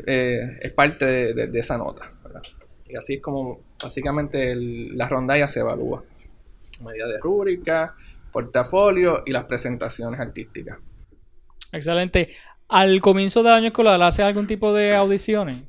Eh, 0.06 0.58
es 0.62 0.74
parte 0.74 1.06
de, 1.06 1.34
de, 1.34 1.48
de 1.48 1.60
esa 1.60 1.78
nota, 1.78 2.12
¿verdad? 2.24 2.42
Y 2.88 2.96
así 2.96 3.16
es 3.16 3.22
como 3.22 3.58
básicamente 3.82 4.52
el, 4.52 4.98
la 4.98 5.08
rondalla 5.08 5.48
se 5.48 5.60
evalúa. 5.60 6.04
Medida 6.84 7.08
de 7.08 7.20
rúbrica, 7.20 7.94
portafolio 8.32 9.24
y 9.26 9.32
las 9.32 9.46
presentaciones 9.46 10.20
artísticas. 10.20 10.80
Excelente. 11.72 12.30
Al 12.68 13.02
comienzo 13.02 13.44
del 13.44 13.54
año 13.54 13.68
escolar, 13.68 14.02
¿hace 14.02 14.24
algún 14.24 14.48
tipo 14.48 14.74
de 14.74 14.96
audiciones? 14.96 15.64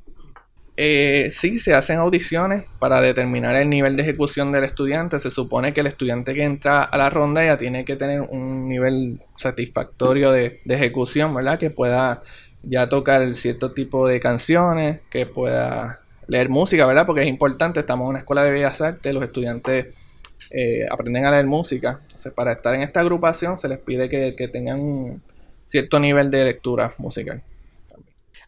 Eh, 0.77 1.29
sí, 1.31 1.59
se 1.59 1.73
hacen 1.73 1.97
audiciones 1.97 2.67
para 2.79 3.01
determinar 3.01 3.55
el 3.55 3.69
nivel 3.69 3.95
de 3.95 4.03
ejecución 4.03 4.51
del 4.51 4.63
estudiante. 4.63 5.19
Se 5.19 5.29
supone 5.29 5.73
que 5.73 5.81
el 5.81 5.87
estudiante 5.87 6.33
que 6.33 6.43
entra 6.43 6.83
a 6.83 6.97
la 6.97 7.09
ronda 7.09 7.43
ya 7.43 7.57
tiene 7.57 7.83
que 7.85 7.97
tener 7.97 8.21
un 8.21 8.67
nivel 8.69 9.19
satisfactorio 9.37 10.31
de, 10.31 10.61
de 10.63 10.75
ejecución, 10.75 11.35
¿verdad? 11.35 11.59
Que 11.59 11.69
pueda 11.71 12.21
ya 12.63 12.87
tocar 12.87 13.35
cierto 13.35 13.71
tipo 13.71 14.07
de 14.07 14.19
canciones, 14.19 15.01
que 15.09 15.25
pueda 15.25 15.99
leer 16.27 16.49
música, 16.49 16.85
¿verdad? 16.85 17.05
Porque 17.05 17.21
es 17.21 17.27
importante, 17.27 17.79
estamos 17.79 18.05
en 18.05 18.09
una 18.11 18.19
escuela 18.19 18.43
de 18.43 18.51
bellas 18.51 18.81
artes, 18.81 19.13
los 19.13 19.23
estudiantes 19.23 19.93
eh, 20.51 20.85
aprenden 20.89 21.25
a 21.25 21.31
leer 21.31 21.45
música. 21.45 21.99
Entonces, 22.03 22.33
para 22.33 22.53
estar 22.53 22.73
en 22.75 22.81
esta 22.81 22.99
agrupación 22.99 23.59
se 23.59 23.67
les 23.67 23.81
pide 23.81 24.09
que, 24.09 24.35
que 24.35 24.47
tengan 24.47 24.79
un 24.79 25.21
cierto 25.67 25.99
nivel 25.99 26.29
de 26.31 26.43
lectura 26.43 26.93
musical. 26.97 27.41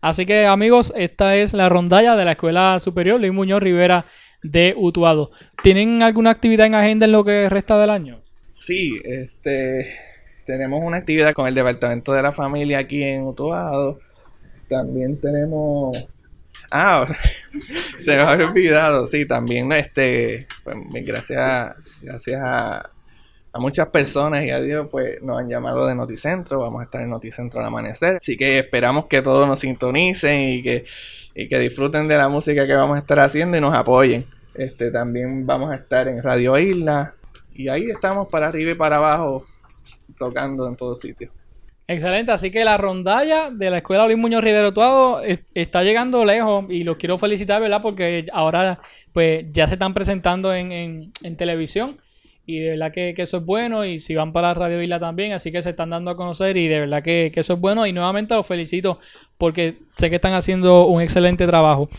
Así 0.01 0.25
que 0.25 0.46
amigos, 0.46 0.91
esta 0.98 1.38
es 1.38 1.53
la 1.53 1.70
rondalla 1.70 2.17
de 2.17 2.25
la 2.25 2.32
Escuela 2.34 2.77
Superior 2.79 3.20
Luis 3.20 3.32
Muñoz 3.32 3.63
Rivera 3.63 4.05
de 4.41 4.74
Utuado. 4.75 5.32
¿Tienen 5.62 6.03
alguna 6.03 6.32
actividad 6.32 6.67
en 6.67 6.75
agenda 6.75 7.05
en 7.05 7.13
lo 7.13 7.24
que 7.24 7.48
resta 7.48 7.79
del 7.79 7.89
año? 7.89 8.17
Sí, 8.55 9.00
este 9.05 9.96
tenemos 10.45 10.83
una 10.83 10.97
actividad 10.97 11.33
con 11.33 11.47
el 11.47 11.55
Departamento 11.55 12.13
de 12.13 12.21
la 12.21 12.31
Familia 12.31 12.79
aquí 12.79 13.03
en 13.03 13.23
Utuado. 13.23 13.97
También 14.69 15.19
tenemos 15.19 16.13
Ah, 16.75 17.05
se 18.00 18.15
me 18.15 18.21
había 18.21 18.47
olvidado, 18.47 19.07
sí, 19.07 19.27
también 19.27 19.71
este 19.71 20.47
pues, 20.63 20.75
gracias 21.05 21.75
gracias 22.01 22.41
a 22.43 22.89
a 23.53 23.59
muchas 23.59 23.89
personas 23.89 24.43
y 24.43 24.50
a 24.50 24.59
Dios 24.59 24.88
pues 24.91 25.21
nos 25.21 25.39
han 25.39 25.47
llamado 25.47 25.85
de 25.85 25.93
Noticentro, 25.93 26.59
vamos 26.59 26.81
a 26.81 26.85
estar 26.85 27.01
en 27.01 27.12
Noticentro 27.12 27.59
al 27.59 27.67
amanecer, 27.67 28.15
así 28.15 28.35
que 28.35 28.57
esperamos 28.57 29.05
que 29.05 29.21
todos 29.21 29.47
nos 29.47 29.59
sintonicen 29.59 30.50
y 30.50 30.63
que, 30.63 30.85
y 31.35 31.47
que 31.47 31.59
disfruten 31.59 32.07
de 32.07 32.17
la 32.17 32.29
música 32.29 32.65
que 32.65 32.73
vamos 32.73 32.97
a 32.97 33.01
estar 33.01 33.19
haciendo 33.19 33.55
y 33.55 33.62
nos 33.62 33.75
apoyen. 33.75 34.25
Este 34.55 34.89
también 34.89 35.45
vamos 35.45 35.69
a 35.69 35.75
estar 35.75 36.07
en 36.07 36.23
Radio 36.23 36.57
Isla. 36.57 37.13
Y 37.53 37.69
ahí 37.69 37.91
estamos 37.91 38.27
para 38.29 38.47
arriba 38.47 38.71
y 38.71 38.75
para 38.75 38.97
abajo 38.97 39.45
tocando 40.27 40.68
en 40.68 40.75
todos 40.75 41.01
sitios. 41.01 41.32
Excelente, 41.86 42.32
así 42.32 42.50
que 42.50 42.63
la 42.63 42.77
rondalla 42.77 43.51
de 43.51 43.70
la 43.70 43.77
Escuela 43.77 44.06
Luis 44.06 44.18
Muñoz 44.18 44.42
Rivero 44.42 44.74
Tuado 44.74 45.22
está 45.53 45.84
llegando 45.84 46.24
lejos 46.24 46.65
y 46.70 46.84
los 46.84 46.96
quiero 46.96 47.18
felicitar, 47.18 47.62
¿verdad? 47.62 47.82
Porque 47.82 48.25
ahora 48.32 48.80
pues 49.12 49.51
ya 49.51 49.68
se 49.68 49.74
están 49.75 49.94
presentando 49.94 50.53
en, 50.56 50.72
en, 50.72 51.36
televisión 51.36 51.98
y 52.46 52.60
de 52.60 52.70
verdad 52.72 52.94
que, 52.94 53.13
que, 53.13 53.24
eso 53.24 53.38
es 53.38 53.46
bueno 53.46 53.84
y 53.84 54.00
si 54.00 54.15
van 54.15 54.32
para 54.32 54.53
Radio 54.53 54.82
Isla 54.82 54.98
también, 54.98 55.34
así 55.34 55.51
que 55.51 55.62
se 55.62 55.72
están 55.72 55.89
dando 55.89 56.12
a 56.12 56.15
conocer 56.15 56.56
y 56.56 56.68
de 56.68 56.80
verdad 56.80 57.03
que, 57.03 57.32
que, 57.34 57.42
eso 57.42 57.53
es 57.53 57.60
bueno 57.60 57.86
y 57.86 57.92
nuevamente 57.92 58.34
los 58.34 58.48
felicito 58.48 58.98
porque 59.38 59.75
sé 59.98 60.10
que 60.10 60.15
están 60.15 60.34
haciendo 60.34 60.88
un 60.88 61.01
excelente 61.01 61.46
trabajo. 61.46 61.89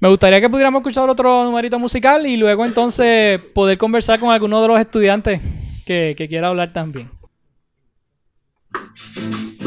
Me 0.00 0.08
gustaría 0.08 0.40
que 0.40 0.50
pudiéramos 0.50 0.80
escuchar 0.80 1.08
otro 1.08 1.44
numerito 1.44 1.78
musical 1.78 2.26
y 2.26 2.36
luego 2.36 2.66
entonces 2.66 3.40
poder 3.54 3.78
conversar 3.78 4.18
con 4.18 4.32
alguno 4.32 4.60
de 4.60 4.66
los 4.66 4.80
estudiantes 4.80 5.40
que, 5.86 6.14
que 6.18 6.28
quiera 6.28 6.48
hablar 6.48 6.72
también. 6.72 7.08
Thank 8.74 9.60
you. 9.60 9.61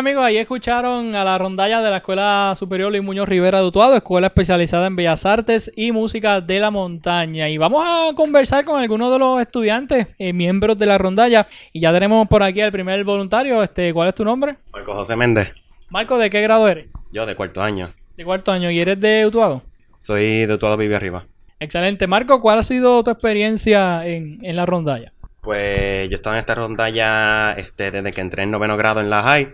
Amigos, 0.00 0.24
ahí 0.24 0.38
escucharon 0.38 1.14
a 1.14 1.24
la 1.24 1.36
rondalla 1.36 1.82
de 1.82 1.90
la 1.90 1.98
Escuela 1.98 2.54
Superior 2.56 2.90
Luis 2.90 3.02
Muñoz 3.02 3.28
Rivera 3.28 3.60
de 3.60 3.66
Utuado, 3.66 3.94
escuela 3.94 4.28
especializada 4.28 4.86
en 4.86 4.96
Bellas 4.96 5.26
Artes 5.26 5.70
y 5.76 5.92
Música 5.92 6.40
de 6.40 6.58
la 6.58 6.70
Montaña. 6.70 7.50
Y 7.50 7.58
vamos 7.58 7.84
a 7.86 8.14
conversar 8.16 8.64
con 8.64 8.80
algunos 8.80 9.12
de 9.12 9.18
los 9.18 9.42
estudiantes, 9.42 10.06
eh, 10.18 10.32
miembros 10.32 10.78
de 10.78 10.86
la 10.86 10.96
rondalla. 10.96 11.46
Y 11.74 11.80
ya 11.80 11.92
tenemos 11.92 12.26
por 12.28 12.42
aquí 12.42 12.62
al 12.62 12.72
primer 12.72 13.04
voluntario. 13.04 13.62
Este, 13.62 13.92
¿Cuál 13.92 14.08
es 14.08 14.14
tu 14.14 14.24
nombre? 14.24 14.56
Marco 14.72 14.94
José 14.94 15.16
Méndez. 15.16 15.50
Marco, 15.90 16.16
¿de 16.16 16.30
qué 16.30 16.40
grado 16.40 16.66
eres? 16.66 16.86
Yo, 17.12 17.26
de 17.26 17.36
cuarto 17.36 17.60
año. 17.60 17.90
De 18.16 18.24
cuarto 18.24 18.52
año. 18.52 18.70
¿Y 18.70 18.80
eres 18.80 18.98
de 18.98 19.26
Utuado? 19.26 19.60
Soy 20.00 20.46
de 20.46 20.54
Utuado 20.54 20.78
Vive 20.78 20.96
Arriba. 20.96 21.26
Excelente. 21.58 22.06
Marco, 22.06 22.40
¿cuál 22.40 22.60
ha 22.60 22.62
sido 22.62 23.04
tu 23.04 23.10
experiencia 23.10 24.06
en, 24.06 24.38
en 24.42 24.56
la 24.56 24.64
rondalla? 24.64 25.12
Pues 25.42 26.10
yo 26.10 26.16
estaba 26.16 26.36
en 26.36 26.40
esta 26.40 26.54
rondalla 26.54 27.52
este, 27.52 27.90
desde 27.90 28.12
que 28.12 28.20
entré 28.20 28.42
en 28.42 28.50
noveno 28.50 28.76
grado 28.76 29.00
en 29.00 29.08
la 29.08 29.22
high. 29.22 29.48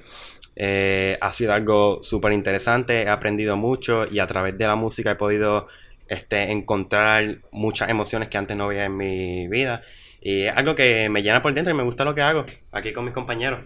Eh, 0.56 1.18
ha 1.20 1.32
sido 1.32 1.52
algo 1.52 2.02
súper 2.02 2.32
interesante, 2.32 3.02
he 3.02 3.08
aprendido 3.08 3.56
mucho 3.56 4.06
y 4.10 4.18
a 4.20 4.26
través 4.26 4.56
de 4.56 4.66
la 4.66 4.74
música 4.74 5.10
he 5.10 5.16
podido 5.16 5.68
este, 6.08 6.50
encontrar 6.50 7.36
muchas 7.52 7.90
emociones 7.90 8.30
que 8.30 8.38
antes 8.38 8.56
no 8.56 8.68
veía 8.68 8.86
en 8.86 8.96
mi 8.96 9.48
vida. 9.48 9.82
Y 10.20 10.44
es 10.44 10.56
algo 10.56 10.74
que 10.74 11.08
me 11.10 11.22
llena 11.22 11.42
por 11.42 11.52
dentro 11.52 11.72
y 11.72 11.76
me 11.76 11.82
gusta 11.82 12.04
lo 12.04 12.14
que 12.14 12.22
hago 12.22 12.46
aquí 12.72 12.92
con 12.92 13.04
mis 13.04 13.14
compañeros. 13.14 13.60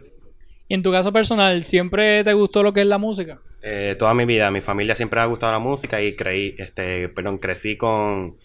Y 0.69 0.75
en 0.75 0.83
tu 0.83 0.93
caso 0.93 1.13
personal, 1.13 1.63
¿siempre 1.63 2.23
te 2.25 2.33
gustó 2.33 2.63
lo 2.63 2.73
que 2.73 2.83
es 2.83 2.87
la 2.87 2.99
música? 2.99 3.39
Eh, 3.63 3.97
toda 3.99 4.15
mi 4.15 4.25
vida, 4.25 4.51
mi 4.51 4.61
familia 4.61 4.97
siempre 4.97 5.21
ha 5.21 5.25
gustado 5.27 5.53
la 5.53 5.59
música 5.59 6.01
y 6.01 6.15
creí, 6.15 6.55
este, 6.59 7.09
perdón, 7.09 7.39
crecí 7.39 7.77
con 7.77 8.37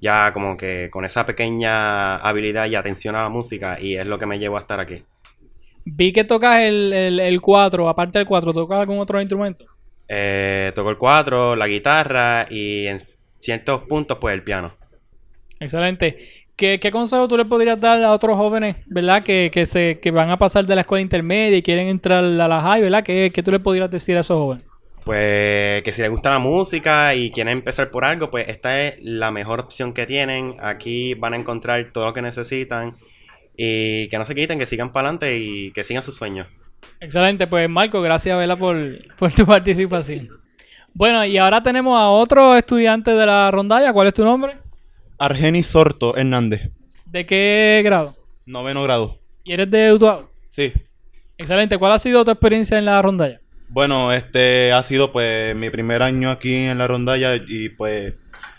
ya 0.00 0.32
como 0.32 0.56
que 0.56 0.88
con 0.90 1.04
esa 1.04 1.24
pequeña 1.24 2.16
habilidad 2.16 2.66
y 2.66 2.74
atención 2.74 3.14
a 3.14 3.22
la 3.22 3.28
música 3.28 3.78
y 3.80 3.96
es 3.96 4.06
lo 4.06 4.18
que 4.18 4.26
me 4.26 4.38
llevó 4.38 4.56
a 4.58 4.62
estar 4.62 4.80
aquí. 4.80 5.04
Vi 5.84 6.12
que 6.12 6.24
tocas 6.24 6.60
el, 6.62 6.92
el, 6.92 7.40
4, 7.40 7.88
aparte 7.88 8.18
del 8.18 8.26
4, 8.26 8.52
¿tocas 8.52 8.78
algún 8.78 8.98
otro 8.98 9.20
instrumento? 9.20 9.64
Eh, 10.08 10.72
toco 10.74 10.90
el 10.90 10.96
4, 10.96 11.56
la 11.56 11.66
guitarra 11.66 12.46
y 12.50 12.86
en 12.86 13.00
ciertos 13.40 13.82
puntos 13.88 14.18
pues 14.20 14.34
el 14.34 14.42
piano. 14.42 14.72
Excelente. 15.58 16.18
¿Qué, 16.56 16.78
qué 16.78 16.90
consejo 16.90 17.26
tú 17.28 17.36
le 17.36 17.44
podrías 17.44 17.80
dar 17.80 18.02
a 18.04 18.12
otros 18.12 18.36
jóvenes, 18.36 18.76
verdad, 18.86 19.24
que, 19.24 19.50
que, 19.52 19.66
se, 19.66 19.98
que 20.00 20.10
van 20.10 20.30
a 20.30 20.36
pasar 20.36 20.66
de 20.66 20.74
la 20.74 20.82
escuela 20.82 21.02
intermedia 21.02 21.56
y 21.56 21.62
quieren 21.62 21.88
entrar 21.88 22.22
a 22.22 22.48
la 22.48 22.60
high, 22.60 22.82
verdad? 22.82 23.02
¿Qué, 23.02 23.30
¿Qué 23.34 23.42
tú 23.42 23.50
le 23.50 23.58
podrías 23.58 23.90
decir 23.90 24.16
a 24.16 24.20
esos 24.20 24.36
jóvenes? 24.36 24.64
Pues 25.04 25.82
que 25.82 25.92
si 25.92 26.02
les 26.02 26.10
gusta 26.10 26.30
la 26.30 26.38
música 26.38 27.14
y 27.14 27.32
quieren 27.32 27.54
empezar 27.54 27.90
por 27.90 28.04
algo, 28.04 28.30
pues 28.30 28.48
esta 28.48 28.80
es 28.82 28.94
la 29.00 29.32
mejor 29.32 29.58
opción 29.60 29.92
que 29.92 30.06
tienen. 30.06 30.56
Aquí 30.60 31.14
van 31.14 31.34
a 31.34 31.38
encontrar 31.38 31.90
todo 31.92 32.06
lo 32.06 32.12
que 32.12 32.22
necesitan 32.22 32.94
y 33.56 34.08
que 34.08 34.18
no 34.18 34.26
se 34.26 34.34
quiten, 34.34 34.58
que 34.58 34.66
sigan 34.66 34.92
para 34.92 35.08
adelante 35.08 35.38
y 35.38 35.72
que 35.72 35.84
sigan 35.84 36.02
sus 36.02 36.16
sueños. 36.16 36.46
Excelente, 37.00 37.46
pues 37.46 37.68
Marco, 37.68 38.00
gracias 38.00 38.38
Vela 38.38 38.56
por, 38.56 38.76
por 39.18 39.32
tu 39.32 39.44
participación. 39.46 40.28
Bueno, 40.94 41.24
y 41.24 41.38
ahora 41.38 41.62
tenemos 41.62 41.98
a 41.98 42.08
otro 42.08 42.56
estudiante 42.56 43.12
de 43.12 43.26
la 43.26 43.50
rondalla. 43.50 43.92
¿Cuál 43.92 44.08
es 44.08 44.14
tu 44.14 44.24
nombre? 44.24 44.56
Argenis 45.18 45.66
Sorto 45.66 46.16
Hernández. 46.16 46.70
¿De 47.06 47.24
qué 47.26 47.80
grado? 47.84 48.14
Noveno 48.44 48.82
grado. 48.82 49.18
¿Y 49.44 49.52
eres 49.52 49.70
de 49.70 49.92
Utuado? 49.92 50.28
Sí. 50.50 50.72
Excelente. 51.38 51.78
¿Cuál 51.78 51.92
ha 51.92 51.98
sido 51.98 52.24
tu 52.24 52.30
experiencia 52.30 52.78
en 52.78 52.84
la 52.84 53.00
rondalla? 53.00 53.38
Bueno, 53.68 54.12
este 54.12 54.70
ha 54.72 54.82
sido 54.82 55.12
pues 55.12 55.56
mi 55.56 55.70
primer 55.70 56.02
año 56.02 56.30
aquí 56.30 56.54
en 56.54 56.76
la 56.76 56.86
rondalla 56.86 57.36
y 57.36 57.70
pues 57.70 58.14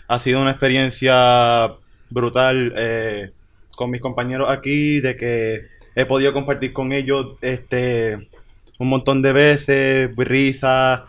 ha 0.08 0.18
sido 0.18 0.40
una 0.40 0.50
experiencia 0.50 1.70
brutal. 2.10 2.72
Eh, 2.76 3.30
con 3.74 3.90
mis 3.90 4.00
compañeros 4.00 4.48
aquí, 4.50 5.00
de 5.00 5.16
que 5.16 5.60
he 5.94 6.06
podido 6.06 6.32
compartir 6.32 6.72
con 6.72 6.92
ellos 6.92 7.36
este 7.40 8.28
un 8.78 8.88
montón 8.88 9.22
de 9.22 9.32
veces, 9.32 10.10
risa 10.16 11.06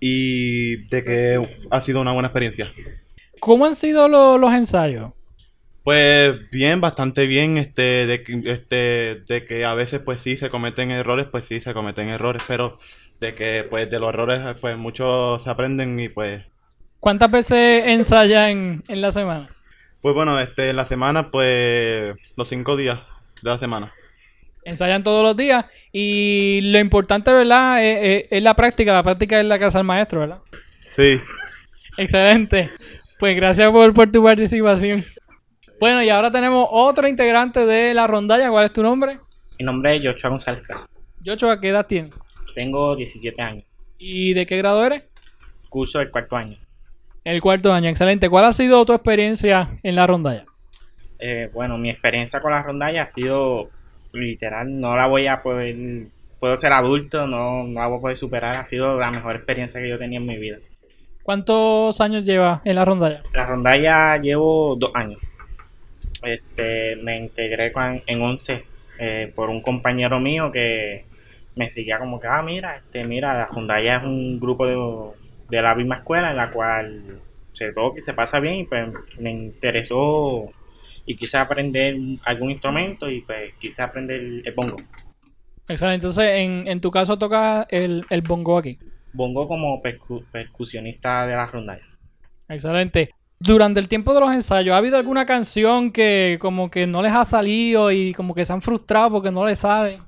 y 0.00 0.76
de 0.88 1.04
que 1.04 1.48
ha 1.70 1.80
sido 1.80 2.00
una 2.00 2.12
buena 2.12 2.28
experiencia. 2.28 2.70
¿Cómo 3.40 3.64
han 3.64 3.74
sido 3.74 4.08
los 4.08 4.52
ensayos? 4.52 5.12
Pues 5.82 6.50
bien, 6.50 6.80
bastante 6.80 7.26
bien, 7.26 7.58
este, 7.58 8.06
de, 8.06 8.24
este, 8.46 9.20
de 9.28 9.46
que 9.46 9.64
a 9.64 9.74
veces 9.74 10.00
pues 10.04 10.20
sí 10.20 10.36
se 10.36 10.50
cometen 10.50 10.90
errores, 10.90 11.28
pues 11.30 11.44
sí 11.44 11.60
se 11.60 11.74
cometen 11.74 12.08
errores, 12.08 12.42
pero 12.48 12.80
de 13.20 13.34
que 13.34 13.64
pues 13.70 13.88
de 13.88 14.00
los 14.00 14.08
errores 14.08 14.56
pues 14.60 14.76
muchos 14.76 15.44
se 15.44 15.48
aprenden 15.50 15.98
y 16.00 16.08
pues... 16.08 16.44
¿Cuántas 16.98 17.30
veces 17.30 17.86
ensayan 17.86 18.82
en 18.88 19.00
la 19.00 19.12
semana? 19.12 19.48
Pues 20.06 20.14
bueno, 20.14 20.38
este, 20.38 20.72
la 20.72 20.84
semana, 20.84 21.32
pues 21.32 22.14
los 22.36 22.48
cinco 22.48 22.76
días 22.76 23.00
de 23.42 23.50
la 23.50 23.58
semana. 23.58 23.90
Ensayan 24.62 25.02
todos 25.02 25.24
los 25.24 25.36
días 25.36 25.64
y 25.90 26.60
lo 26.62 26.78
importante, 26.78 27.32
¿verdad? 27.32 27.82
Es, 27.82 28.40
la 28.40 28.54
práctica. 28.54 28.92
La 28.92 29.02
práctica 29.02 29.40
es 29.40 29.46
la 29.46 29.58
casa 29.58 29.80
del 29.80 29.86
maestro, 29.88 30.20
¿verdad? 30.20 30.38
Sí. 30.94 31.20
Excelente. 31.96 32.68
Pues 33.18 33.34
gracias 33.34 33.68
por, 33.72 33.92
por 33.94 34.08
tu 34.12 34.22
participación. 34.22 35.04
Bueno, 35.80 36.00
y 36.04 36.08
ahora 36.08 36.30
tenemos 36.30 36.68
otro 36.70 37.08
integrante 37.08 37.66
de 37.66 37.92
la 37.92 38.06
rondalla. 38.06 38.48
¿Cuál 38.48 38.66
es 38.66 38.72
tu 38.72 38.84
nombre? 38.84 39.18
Mi 39.58 39.64
nombre 39.64 39.96
es 39.96 40.02
Joshua 40.04 40.30
González 40.30 40.62
Casa. 40.62 40.86
Joshua, 41.24 41.60
¿qué 41.60 41.70
edad 41.70 41.84
tienes? 41.84 42.14
Tengo 42.54 42.94
17 42.94 43.42
años. 43.42 43.64
¿Y 43.98 44.34
de 44.34 44.46
qué 44.46 44.56
grado 44.58 44.86
eres? 44.86 45.02
Curso 45.68 45.98
del 45.98 46.12
cuarto 46.12 46.36
año. 46.36 46.58
El 47.26 47.40
cuarto 47.40 47.72
año, 47.72 47.88
excelente. 47.88 48.30
¿Cuál 48.30 48.44
ha 48.44 48.52
sido 48.52 48.86
tu 48.86 48.92
experiencia 48.92 49.80
en 49.82 49.96
la 49.96 50.06
rondalla? 50.06 50.44
Eh, 51.18 51.48
bueno, 51.52 51.76
mi 51.76 51.90
experiencia 51.90 52.40
con 52.40 52.52
la 52.52 52.62
rondalla 52.62 53.02
ha 53.02 53.08
sido 53.08 53.68
literal, 54.12 54.80
no 54.80 54.96
la 54.96 55.08
voy 55.08 55.26
a 55.26 55.42
poder, 55.42 56.06
puedo 56.38 56.56
ser 56.56 56.72
adulto, 56.72 57.26
no, 57.26 57.64
no 57.64 57.80
la 57.80 57.88
voy 57.88 57.98
a 57.98 58.00
poder 58.00 58.16
superar, 58.16 58.54
ha 58.54 58.64
sido 58.64 58.96
la 59.00 59.10
mejor 59.10 59.34
experiencia 59.34 59.80
que 59.80 59.88
yo 59.88 59.98
tenía 59.98 60.20
en 60.20 60.26
mi 60.26 60.36
vida. 60.36 60.58
¿Cuántos 61.24 62.00
años 62.00 62.24
lleva 62.24 62.62
en 62.64 62.76
la 62.76 62.84
rondalla? 62.84 63.24
La 63.34 63.44
rondalla 63.44 64.18
llevo 64.18 64.76
dos 64.76 64.92
años. 64.94 65.18
Este, 66.22 66.94
me 67.02 67.18
integré 67.18 67.72
en 68.06 68.22
11 68.22 68.62
eh, 69.00 69.32
por 69.34 69.50
un 69.50 69.62
compañero 69.62 70.20
mío 70.20 70.52
que 70.52 71.02
me 71.56 71.70
seguía 71.70 71.98
como 71.98 72.20
que, 72.20 72.28
ah, 72.28 72.42
mira, 72.42 72.76
este, 72.76 73.02
mira, 73.02 73.34
la 73.34 73.46
rondalla 73.46 73.96
es 73.96 74.04
un 74.04 74.38
grupo 74.38 74.64
de 74.64 74.76
de 75.48 75.62
la 75.62 75.74
misma 75.74 75.96
escuela 75.96 76.30
en 76.30 76.36
la 76.36 76.50
cual 76.50 77.20
se 77.52 77.72
toca 77.72 78.00
y 78.00 78.02
se 78.02 78.14
pasa 78.14 78.40
bien 78.40 78.56
y 78.56 78.64
pues 78.64 78.88
me 79.18 79.30
interesó 79.30 80.50
y 81.06 81.16
quise 81.16 81.38
aprender 81.38 81.96
algún 82.24 82.50
instrumento 82.50 83.08
y 83.08 83.22
pues 83.22 83.54
quise 83.60 83.82
aprender 83.82 84.18
el 84.18 84.52
bongo. 84.54 84.76
Excelente, 85.68 86.06
entonces 86.06 86.30
en, 86.34 86.68
en 86.68 86.80
tu 86.80 86.90
caso 86.90 87.16
toca 87.16 87.66
el, 87.70 88.04
el 88.10 88.22
bongo 88.22 88.58
aquí. 88.58 88.78
Bongo 89.12 89.48
como 89.48 89.80
percusionista 90.30 91.26
de 91.26 91.34
la 91.34 91.46
rondalla. 91.46 91.86
Excelente. 92.48 93.10
Durante 93.38 93.80
el 93.80 93.88
tiempo 93.88 94.14
de 94.14 94.20
los 94.20 94.32
ensayos, 94.32 94.74
¿ha 94.74 94.78
habido 94.78 94.96
alguna 94.96 95.26
canción 95.26 95.92
que 95.92 96.38
como 96.40 96.70
que 96.70 96.86
no 96.86 97.02
les 97.02 97.12
ha 97.12 97.24
salido 97.24 97.90
y 97.90 98.14
como 98.14 98.34
que 98.34 98.44
se 98.44 98.52
han 98.52 98.62
frustrado 98.62 99.10
porque 99.10 99.30
no 99.30 99.46
les 99.46 99.58
sabe? 99.58 99.98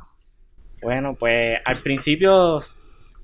Bueno, 0.81 1.14
pues 1.18 1.59
al 1.64 1.79
principio 1.79 2.62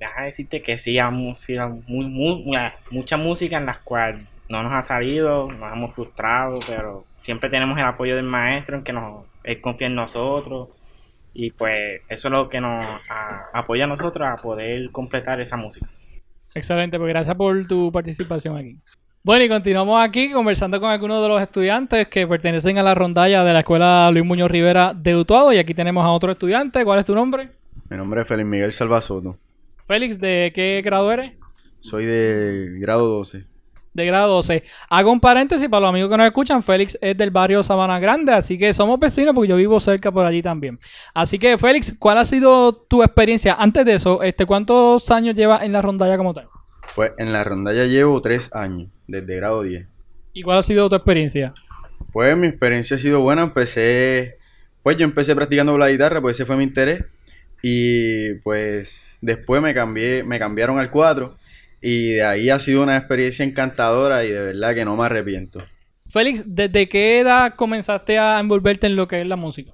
deja 0.06 0.22
decirte 0.22 0.62
que 0.62 0.78
sí, 0.78 0.98
hay 0.98 1.10
mucha 1.12 3.16
música 3.16 3.56
en 3.56 3.66
la 3.66 3.80
cual 3.82 4.26
no 4.48 4.62
nos 4.62 4.72
ha 4.72 4.82
salido, 4.82 5.50
nos 5.50 5.72
hemos 5.72 5.94
frustrado, 5.94 6.58
pero 6.66 7.04
siempre 7.20 7.50
tenemos 7.50 7.78
el 7.78 7.84
apoyo 7.84 8.16
del 8.16 8.26
maestro 8.26 8.76
en 8.76 8.84
que 8.84 8.92
nos, 8.92 9.26
él 9.44 9.60
confía 9.60 9.86
en 9.86 9.94
nosotros 9.94 10.68
y 11.32 11.50
pues 11.50 12.02
eso 12.08 12.28
es 12.28 12.32
lo 12.32 12.48
que 12.48 12.60
nos 12.60 12.86
apoya 13.52 13.84
a 13.84 13.88
nosotros 13.88 14.28
a 14.28 14.40
poder 14.40 14.90
completar 14.92 15.40
esa 15.40 15.56
música. 15.56 15.88
Excelente, 16.54 16.98
pues 16.98 17.08
gracias 17.08 17.34
por 17.34 17.66
tu 17.66 17.90
participación 17.90 18.56
aquí. 18.56 18.76
Bueno, 19.24 19.42
y 19.42 19.48
continuamos 19.48 20.04
aquí 20.04 20.30
conversando 20.30 20.78
con 20.80 20.90
algunos 20.90 21.22
de 21.22 21.28
los 21.28 21.40
estudiantes 21.40 22.08
que 22.08 22.26
pertenecen 22.26 22.76
a 22.76 22.82
la 22.82 22.94
rondalla 22.94 23.42
de 23.42 23.54
la 23.54 23.60
Escuela 23.60 24.10
Luis 24.10 24.24
Muñoz 24.24 24.50
Rivera 24.50 24.92
de 24.94 25.16
Utuado. 25.16 25.50
Y 25.50 25.56
aquí 25.56 25.72
tenemos 25.72 26.04
a 26.04 26.10
otro 26.10 26.30
estudiante. 26.30 26.84
¿Cuál 26.84 26.98
es 26.98 27.06
tu 27.06 27.14
nombre? 27.14 27.48
Mi 27.88 27.96
nombre 27.96 28.20
es 28.20 28.28
Félix 28.28 28.46
Miguel 28.46 28.74
Salvasoto. 28.74 29.38
Félix, 29.86 30.18
¿de 30.18 30.50
qué 30.54 30.80
grado 30.82 31.12
eres? 31.12 31.32
Soy 31.80 32.06
de 32.06 32.78
grado 32.78 33.06
12. 33.06 33.44
De 33.92 34.06
grado 34.06 34.32
12. 34.36 34.64
Hago 34.88 35.12
un 35.12 35.20
paréntesis 35.20 35.68
para 35.68 35.82
los 35.82 35.90
amigos 35.90 36.10
que 36.10 36.16
nos 36.16 36.26
escuchan. 36.26 36.62
Félix 36.62 36.96
es 37.02 37.16
del 37.16 37.30
barrio 37.30 37.62
Sabana 37.62 38.00
Grande, 38.00 38.32
así 38.32 38.56
que 38.56 38.72
somos 38.72 38.98
vecinos 38.98 39.34
porque 39.34 39.48
yo 39.48 39.56
vivo 39.56 39.78
cerca 39.80 40.10
por 40.10 40.24
allí 40.24 40.42
también. 40.42 40.80
Así 41.12 41.38
que, 41.38 41.58
Félix, 41.58 41.94
¿cuál 41.98 42.16
ha 42.16 42.24
sido 42.24 42.72
tu 42.72 43.02
experiencia? 43.02 43.54
Antes 43.54 43.84
de 43.84 43.94
eso, 43.94 44.22
este, 44.22 44.46
¿cuántos 44.46 45.10
años 45.10 45.36
llevas 45.36 45.62
en 45.62 45.72
la 45.72 45.82
rondalla 45.82 46.16
como 46.16 46.32
tal? 46.32 46.48
Pues 46.96 47.12
en 47.18 47.32
la 47.32 47.44
rondalla 47.44 47.84
llevo 47.84 48.22
tres 48.22 48.50
años, 48.54 48.88
desde 49.06 49.36
grado 49.36 49.62
10. 49.62 49.86
¿Y 50.32 50.42
cuál 50.42 50.58
ha 50.58 50.62
sido 50.62 50.88
tu 50.88 50.96
experiencia? 50.96 51.52
Pues 52.12 52.34
mi 52.38 52.46
experiencia 52.46 52.96
ha 52.96 53.00
sido 53.00 53.20
buena. 53.20 53.42
Empecé, 53.42 54.38
pues 54.82 54.96
yo 54.96 55.04
empecé 55.04 55.34
practicando 55.34 55.76
la 55.76 55.90
guitarra, 55.90 56.22
pues 56.22 56.36
ese 56.36 56.46
fue 56.46 56.56
mi 56.56 56.64
interés. 56.64 57.04
Y 57.62 58.34
pues 58.36 59.13
Después 59.24 59.62
me 59.62 59.72
cambié, 59.72 60.22
me 60.22 60.38
cambiaron 60.38 60.78
al 60.78 60.90
4 60.90 61.34
y 61.80 62.12
de 62.12 62.24
ahí 62.24 62.50
ha 62.50 62.60
sido 62.60 62.82
una 62.82 62.96
experiencia 62.96 63.44
encantadora 63.44 64.22
y 64.24 64.30
de 64.30 64.40
verdad 64.40 64.74
que 64.74 64.84
no 64.84 64.96
me 64.96 65.06
arrepiento. 65.06 65.64
Félix, 66.10 66.44
¿desde 66.46 66.88
qué 66.90 67.20
edad 67.20 67.54
comenzaste 67.54 68.18
a 68.18 68.38
envolverte 68.38 68.86
en 68.86 68.96
lo 68.96 69.08
que 69.08 69.22
es 69.22 69.26
la 69.26 69.36
música? 69.36 69.72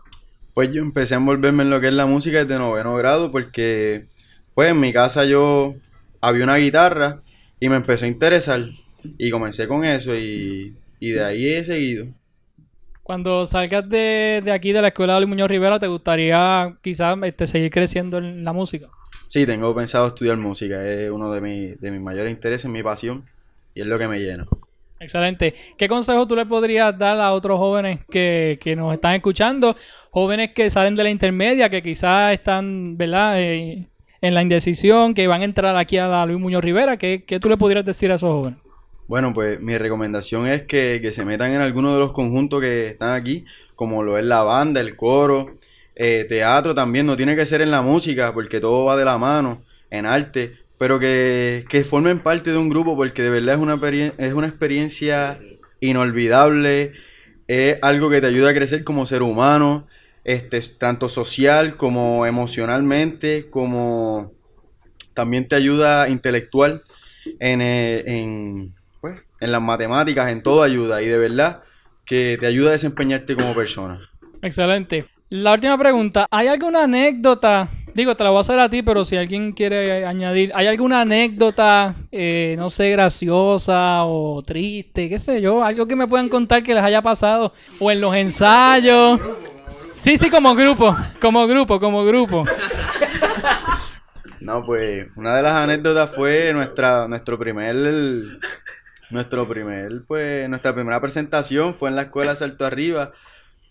Pues 0.54 0.70
yo 0.72 0.82
empecé 0.82 1.14
a 1.14 1.18
envolverme 1.18 1.64
en 1.64 1.70
lo 1.70 1.80
que 1.80 1.88
es 1.88 1.92
la 1.92 2.06
música 2.06 2.44
desde 2.44 2.60
noveno 2.60 2.94
grado 2.94 3.32
porque 3.32 4.04
pues 4.54 4.70
en 4.70 4.78
mi 4.78 4.92
casa 4.92 5.24
yo 5.24 5.74
había 6.20 6.44
una 6.44 6.56
guitarra 6.56 7.18
y 7.58 7.68
me 7.68 7.76
empezó 7.76 8.04
a 8.04 8.08
interesar 8.08 8.60
y 9.18 9.30
comencé 9.30 9.66
con 9.66 9.84
eso 9.84 10.14
y, 10.14 10.76
y 11.00 11.10
de 11.10 11.24
ahí 11.24 11.48
he 11.48 11.64
seguido. 11.64 12.06
Cuando 13.02 13.44
salgas 13.46 13.88
de, 13.88 14.42
de 14.44 14.52
aquí 14.52 14.70
de 14.70 14.80
la 14.80 14.88
escuela 14.88 15.14
de 15.14 15.20
Luis 15.20 15.28
Muñoz 15.30 15.48
Rivera, 15.48 15.80
¿te 15.80 15.88
gustaría 15.88 16.72
quizás 16.80 17.18
este, 17.24 17.48
seguir 17.48 17.70
creciendo 17.70 18.18
en 18.18 18.44
la 18.44 18.52
música? 18.52 18.86
Sí, 19.30 19.46
tengo 19.46 19.72
pensado 19.76 20.08
estudiar 20.08 20.36
música, 20.38 20.84
es 20.84 21.08
uno 21.08 21.30
de, 21.30 21.40
mi- 21.40 21.68
de 21.76 21.90
mis 21.92 22.00
mayores 22.00 22.32
intereses, 22.32 22.68
mi 22.68 22.82
pasión 22.82 23.24
y 23.76 23.80
es 23.80 23.86
lo 23.86 23.96
que 23.96 24.08
me 24.08 24.18
llena. 24.18 24.44
Excelente. 24.98 25.54
¿Qué 25.78 25.88
consejo 25.88 26.26
tú 26.26 26.34
le 26.34 26.46
podrías 26.46 26.98
dar 26.98 27.20
a 27.20 27.30
otros 27.32 27.56
jóvenes 27.56 28.00
que, 28.10 28.58
que 28.60 28.74
nos 28.74 28.92
están 28.92 29.14
escuchando? 29.14 29.76
Jóvenes 30.10 30.52
que 30.52 30.68
salen 30.68 30.96
de 30.96 31.04
la 31.04 31.10
intermedia, 31.10 31.70
que 31.70 31.80
quizás 31.80 32.32
están, 32.32 32.96
¿verdad? 32.96 33.40
Eh, 33.40 33.86
en 34.20 34.34
la 34.34 34.42
indecisión, 34.42 35.14
que 35.14 35.28
van 35.28 35.42
a 35.42 35.44
entrar 35.44 35.76
aquí 35.76 35.96
a 35.96 36.08
la 36.08 36.26
Luis 36.26 36.40
Muñoz 36.40 36.64
Rivera. 36.64 36.96
¿Qué, 36.96 37.22
qué 37.24 37.38
tú 37.38 37.48
le 37.48 37.56
podrías 37.56 37.86
decir 37.86 38.10
a 38.10 38.16
esos 38.16 38.32
jóvenes? 38.32 38.58
Bueno, 39.06 39.32
pues 39.32 39.60
mi 39.60 39.78
recomendación 39.78 40.48
es 40.48 40.66
que, 40.66 40.98
que 41.00 41.12
se 41.12 41.24
metan 41.24 41.52
en 41.52 41.60
alguno 41.60 41.94
de 41.94 42.00
los 42.00 42.12
conjuntos 42.12 42.60
que 42.60 42.88
están 42.88 43.14
aquí, 43.14 43.44
como 43.76 44.02
lo 44.02 44.18
es 44.18 44.24
la 44.24 44.42
banda, 44.42 44.80
el 44.80 44.96
coro, 44.96 45.46
eh, 46.02 46.24
teatro 46.26 46.74
también, 46.74 47.04
no 47.04 47.14
tiene 47.14 47.36
que 47.36 47.44
ser 47.44 47.60
en 47.60 47.70
la 47.70 47.82
música, 47.82 48.32
porque 48.32 48.58
todo 48.58 48.86
va 48.86 48.96
de 48.96 49.04
la 49.04 49.18
mano, 49.18 49.62
en 49.90 50.06
arte, 50.06 50.56
pero 50.78 50.98
que, 50.98 51.66
que 51.68 51.84
formen 51.84 52.20
parte 52.20 52.52
de 52.52 52.56
un 52.56 52.70
grupo, 52.70 52.96
porque 52.96 53.20
de 53.20 53.28
verdad 53.28 53.56
es 53.56 53.60
una, 53.60 53.78
es 54.16 54.32
una 54.32 54.46
experiencia 54.46 55.38
inolvidable, 55.78 56.94
es 57.48 57.76
algo 57.82 58.08
que 58.08 58.22
te 58.22 58.28
ayuda 58.28 58.48
a 58.48 58.54
crecer 58.54 58.82
como 58.82 59.04
ser 59.04 59.20
humano, 59.20 59.86
este, 60.24 60.62
tanto 60.78 61.10
social 61.10 61.76
como 61.76 62.24
emocionalmente, 62.24 63.50
como 63.50 64.32
también 65.12 65.48
te 65.48 65.56
ayuda 65.56 66.08
intelectual 66.08 66.82
en, 67.40 67.60
eh, 67.60 68.04
en, 68.06 68.74
pues, 69.02 69.20
en 69.40 69.52
las 69.52 69.60
matemáticas, 69.60 70.32
en 70.32 70.42
todo 70.42 70.62
ayuda 70.62 71.02
y 71.02 71.08
de 71.08 71.18
verdad 71.18 71.62
que 72.06 72.38
te 72.40 72.46
ayuda 72.46 72.70
a 72.70 72.72
desempeñarte 72.72 73.36
como 73.36 73.52
persona. 73.52 74.00
Excelente. 74.40 75.04
La 75.30 75.52
última 75.52 75.78
pregunta. 75.78 76.26
¿Hay 76.28 76.48
alguna 76.48 76.82
anécdota? 76.82 77.68
Digo, 77.94 78.16
te 78.16 78.24
la 78.24 78.30
voy 78.30 78.38
a 78.38 78.40
hacer 78.40 78.58
a 78.58 78.68
ti, 78.68 78.82
pero 78.82 79.04
si 79.04 79.16
alguien 79.16 79.52
quiere 79.52 80.04
añadir, 80.04 80.50
¿hay 80.56 80.66
alguna 80.66 81.02
anécdota, 81.02 81.94
eh, 82.10 82.56
no 82.58 82.68
sé, 82.68 82.90
graciosa 82.90 84.04
o 84.06 84.42
triste, 84.42 85.08
qué 85.08 85.20
sé 85.20 85.40
yo? 85.40 85.62
Algo 85.62 85.86
que 85.86 85.94
me 85.94 86.08
puedan 86.08 86.28
contar 86.28 86.64
que 86.64 86.74
les 86.74 86.82
haya 86.82 87.00
pasado 87.00 87.52
o 87.78 87.92
en 87.92 88.00
los 88.00 88.12
ensayos. 88.16 89.20
Sí, 89.68 90.16
sí, 90.16 90.30
como 90.30 90.52
grupo, 90.56 90.96
como 91.20 91.46
grupo, 91.46 91.78
como 91.78 92.04
grupo. 92.04 92.44
No, 94.40 94.64
pues 94.66 95.06
una 95.14 95.36
de 95.36 95.42
las 95.44 95.52
anécdotas 95.52 96.10
fue 96.12 96.52
nuestra 96.54 97.06
nuestro 97.06 97.38
primer 97.38 97.76
nuestro 99.10 99.46
primer 99.46 99.92
pues 100.08 100.48
nuestra 100.48 100.74
primera 100.74 101.00
presentación 101.00 101.74
fue 101.74 101.90
en 101.90 101.96
la 101.96 102.02
escuela 102.02 102.34
Salto 102.34 102.64
Arriba. 102.66 103.12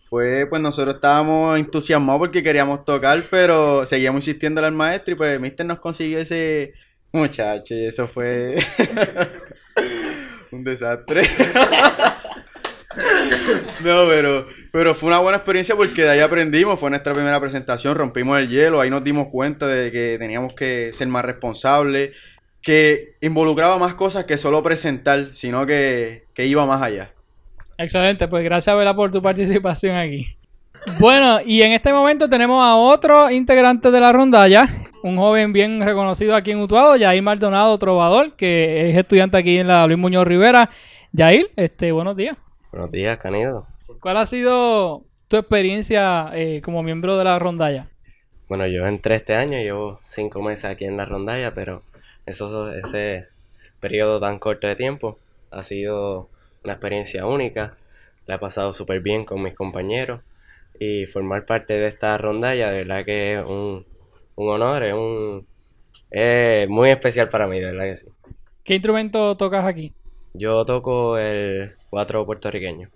Fue 0.10 0.48
pues 0.50 0.62
nosotros 0.62 0.96
estábamos 0.96 1.60
entusiasmados 1.60 2.20
porque 2.20 2.42
queríamos 2.42 2.84
tocar, 2.84 3.24
pero 3.30 3.86
seguíamos 3.86 4.28
insistiendo 4.28 4.66
al 4.66 4.72
maestro 4.72 5.14
y 5.14 5.18
pues 5.18 5.40
Mister 5.40 5.66
nos 5.66 5.80
consiguió 5.80 6.20
ese 6.20 6.74
muchacho 7.14 7.76
y 7.76 7.86
eso 7.86 8.08
fue 8.08 8.58
un 10.52 10.64
desastre. 10.64 11.24
No, 13.84 14.08
pero, 14.08 14.48
pero 14.72 14.96
fue 14.96 15.08
una 15.08 15.20
buena 15.20 15.38
experiencia 15.38 15.76
porque 15.76 16.02
de 16.02 16.10
ahí 16.10 16.20
aprendimos, 16.20 16.80
fue 16.80 16.90
nuestra 16.90 17.14
primera 17.14 17.40
presentación, 17.40 17.96
rompimos 17.96 18.40
el 18.40 18.50
hielo, 18.50 18.82
ahí 18.82 18.90
nos 18.90 19.04
dimos 19.04 19.28
cuenta 19.30 19.68
de 19.68 19.92
que 19.92 20.18
teníamos 20.20 20.54
que 20.54 20.92
ser 20.94 21.08
más 21.08 21.24
responsables, 21.24 22.18
que 22.62 23.14
involucraba 23.22 23.78
más 23.78 23.94
cosas 23.94 24.26
que 24.26 24.38
solo 24.38 24.62
presentar, 24.64 25.30
sino 25.34 25.66
que, 25.66 26.24
que 26.34 26.46
iba 26.48 26.66
más 26.66 26.82
allá. 26.82 27.12
Excelente, 27.80 28.28
pues 28.28 28.44
gracias 28.44 28.76
Vela 28.76 28.94
por 28.94 29.10
tu 29.10 29.22
participación 29.22 29.96
aquí. 29.96 30.28
Bueno, 31.00 31.40
y 31.46 31.62
en 31.62 31.72
este 31.72 31.94
momento 31.94 32.28
tenemos 32.28 32.62
a 32.62 32.76
otro 32.76 33.32
integrante 33.32 33.90
de 33.90 34.02
la 34.02 34.12
rondalla, 34.12 34.68
un 35.02 35.16
joven 35.16 35.54
bien 35.54 35.80
reconocido 35.80 36.36
aquí 36.36 36.52
en 36.52 36.60
Utuado, 36.60 36.98
Yair 36.98 37.24
Maldonado 37.24 37.78
Trovador, 37.78 38.34
que 38.34 38.90
es 38.90 38.98
estudiante 38.98 39.38
aquí 39.38 39.60
en 39.60 39.68
la 39.68 39.88
Luis 39.88 39.98
Muñoz 39.98 40.28
Rivera. 40.28 40.70
Yair, 41.14 41.52
este, 41.56 41.94
buenos 41.94 42.18
días. 42.18 42.36
Buenos 42.74 42.92
días, 42.92 43.18
Canido. 43.18 43.66
¿Cuál 44.02 44.18
ha 44.18 44.26
sido 44.26 45.04
tu 45.30 45.38
experiencia 45.38 46.32
eh, 46.34 46.62
como 46.62 46.84
miembro 46.84 47.18
de 47.18 47.24
la 47.24 47.40
rondalla? 47.40 47.88
Bueno, 48.50 48.68
yo 48.68 48.86
entré 48.88 49.16
este 49.16 49.36
año, 49.36 49.58
llevo 49.58 50.02
cinco 50.06 50.42
meses 50.42 50.66
aquí 50.66 50.84
en 50.84 50.98
la 50.98 51.06
rondalla, 51.06 51.54
pero 51.56 51.82
eso, 52.26 52.74
ese 52.74 53.28
periodo 53.80 54.20
tan 54.20 54.38
corto 54.38 54.68
de 54.68 54.76
tiempo 54.76 55.18
ha 55.52 55.64
sido 55.64 56.28
una 56.64 56.74
experiencia 56.74 57.26
única. 57.26 57.78
La 58.28 58.36
he 58.36 58.40
pasado 58.40 58.74
súper 58.74 59.02
bien 59.02 59.26
con 59.26 59.42
mis 59.42 59.56
compañeros 59.56 60.24
y 60.80 61.06
formar 61.06 61.46
parte 61.46 61.74
de 61.74 61.88
esta 61.88 62.18
rondalla, 62.18 62.72
de 62.72 62.80
verdad 62.80 63.04
que 63.04 63.34
es 63.34 63.46
un, 63.46 63.84
un 64.36 64.50
honor, 64.50 64.84
es 64.84 64.94
un 64.94 65.44
es 66.12 66.68
muy 66.70 66.90
especial 66.90 67.30
para 67.30 67.48
mí, 67.48 67.60
de 67.60 67.66
verdad 67.66 67.84
que 67.84 67.96
sí. 67.96 68.08
¿Qué 68.64 68.76
instrumento 68.76 69.36
tocas 69.38 69.66
aquí? 69.66 69.94
Yo 70.34 70.66
toco 70.66 71.18
el 71.18 71.74
cuatro 71.90 72.26
puertorriqueño. 72.26 72.90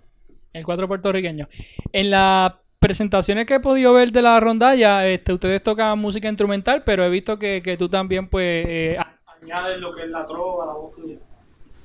El 0.52 0.64
cuatro 0.64 0.88
puertorriqueño. 0.88 1.48
En 1.92 2.10
las 2.10 2.54
presentaciones 2.78 3.46
que 3.46 3.54
he 3.54 3.60
podido 3.60 3.92
ver 3.92 4.12
de 4.12 4.22
la 4.22 4.38
rondalla, 4.40 5.06
este, 5.06 5.32
ustedes 5.32 5.62
tocan 5.62 5.98
música 5.98 6.28
instrumental, 6.28 6.82
pero 6.84 7.04
he 7.04 7.10
visto 7.10 7.38
que, 7.38 7.62
que 7.62 7.76
tú 7.76 7.88
también, 7.88 8.28
pues, 8.28 8.66
eh, 8.68 8.98
añades 9.42 9.78
lo 9.78 9.94
que 9.94 10.02
es 10.02 10.10
la 10.10 10.26
trova, 10.26 10.66
la 10.66 10.72
voz 10.74 10.94
fluida. 10.94 11.20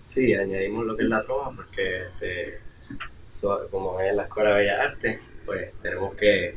Sí, 0.10 0.34
añadimos 0.34 0.86
lo 0.86 0.95
que 0.95 1.04
es 1.04 1.10
la 1.10 1.24
trova 1.24 1.52
porque 1.56 2.02
este, 2.08 2.56
como 3.72 4.00
es 4.02 4.15
la 4.15 4.24
Escuela 4.24 4.50
de 4.52 4.60
Bellas 4.60 4.80
Artes, 4.80 5.22
pues 5.45 5.82
tenemos 5.82 6.17
que 6.17 6.56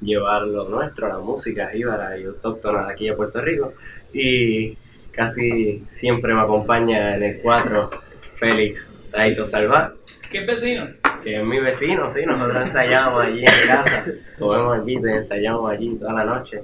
llevar 0.00 0.42
lo 0.42 0.68
nuestro, 0.68 1.08
la 1.08 1.18
música 1.18 1.68
jíbara 1.68 2.16
y 2.18 2.24
autóctona 2.24 2.88
aquí 2.88 3.08
de 3.08 3.16
Puerto 3.16 3.40
Rico. 3.40 3.74
Y 4.12 4.76
casi 5.12 5.84
siempre 5.86 6.34
me 6.34 6.40
acompaña 6.40 7.16
en 7.16 7.22
el 7.22 7.40
4 7.42 7.90
Félix 8.38 8.88
Taito 9.10 9.46
Salvat, 9.46 9.92
¿Qué 10.30 10.40
vecino? 10.46 10.86
que 11.22 11.40
es 11.40 11.46
mi 11.46 11.60
vecino, 11.60 12.12
sí, 12.14 12.22
nosotros 12.26 12.66
ensayamos 12.66 13.24
allí 13.24 13.40
en 13.40 13.68
casa, 13.68 14.06
comemos 14.38 14.78
allí, 14.78 14.94
ensayamos 14.96 15.70
allí 15.70 15.98
toda 15.98 16.14
la 16.14 16.24
noche. 16.24 16.60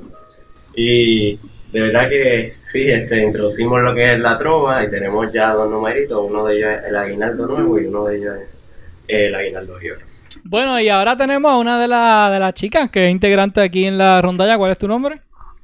Y 0.74 1.38
de 1.72 1.81
verdad 1.81 2.09
que 2.09 2.54
sí, 2.72 2.90
este, 2.90 3.22
introducimos 3.22 3.81
lo 3.83 3.94
que 3.94 4.02
es 4.12 4.18
la 4.18 4.37
trova 4.38 4.85
y 4.85 4.90
tenemos 4.90 5.33
ya 5.33 5.52
dos 5.52 5.70
numeritos, 5.70 6.18
uno 6.31 6.44
de 6.46 6.57
ellos 6.57 6.70
es 6.78 6.85
el 6.88 6.96
aguinaldo 6.96 7.46
nuevo 7.46 7.78
y 7.81 7.87
uno 7.87 8.04
de 8.04 8.16
ellos 8.18 8.35
es 8.38 8.48
el 9.09 9.35
aguinaldo 9.35 9.78
viejo. 9.78 10.00
Bueno, 10.44 10.78
y 10.81 10.88
ahora 10.88 11.16
tenemos 11.16 11.50
a 11.50 11.57
una 11.59 11.81
de, 11.81 11.88
la- 11.88 12.31
de 12.31 12.38
las 12.38 12.54
chicas 12.54 12.90
que 12.90 13.07
es 13.07 13.11
integrante 13.11 13.61
aquí 13.61 13.85
en 13.87 13.98
la 13.98 14.20
rondalla. 14.22 14.57
¿Cuál 14.57 14.72
es 14.72 14.78
tu 14.78 14.87
nombre? 14.88 15.20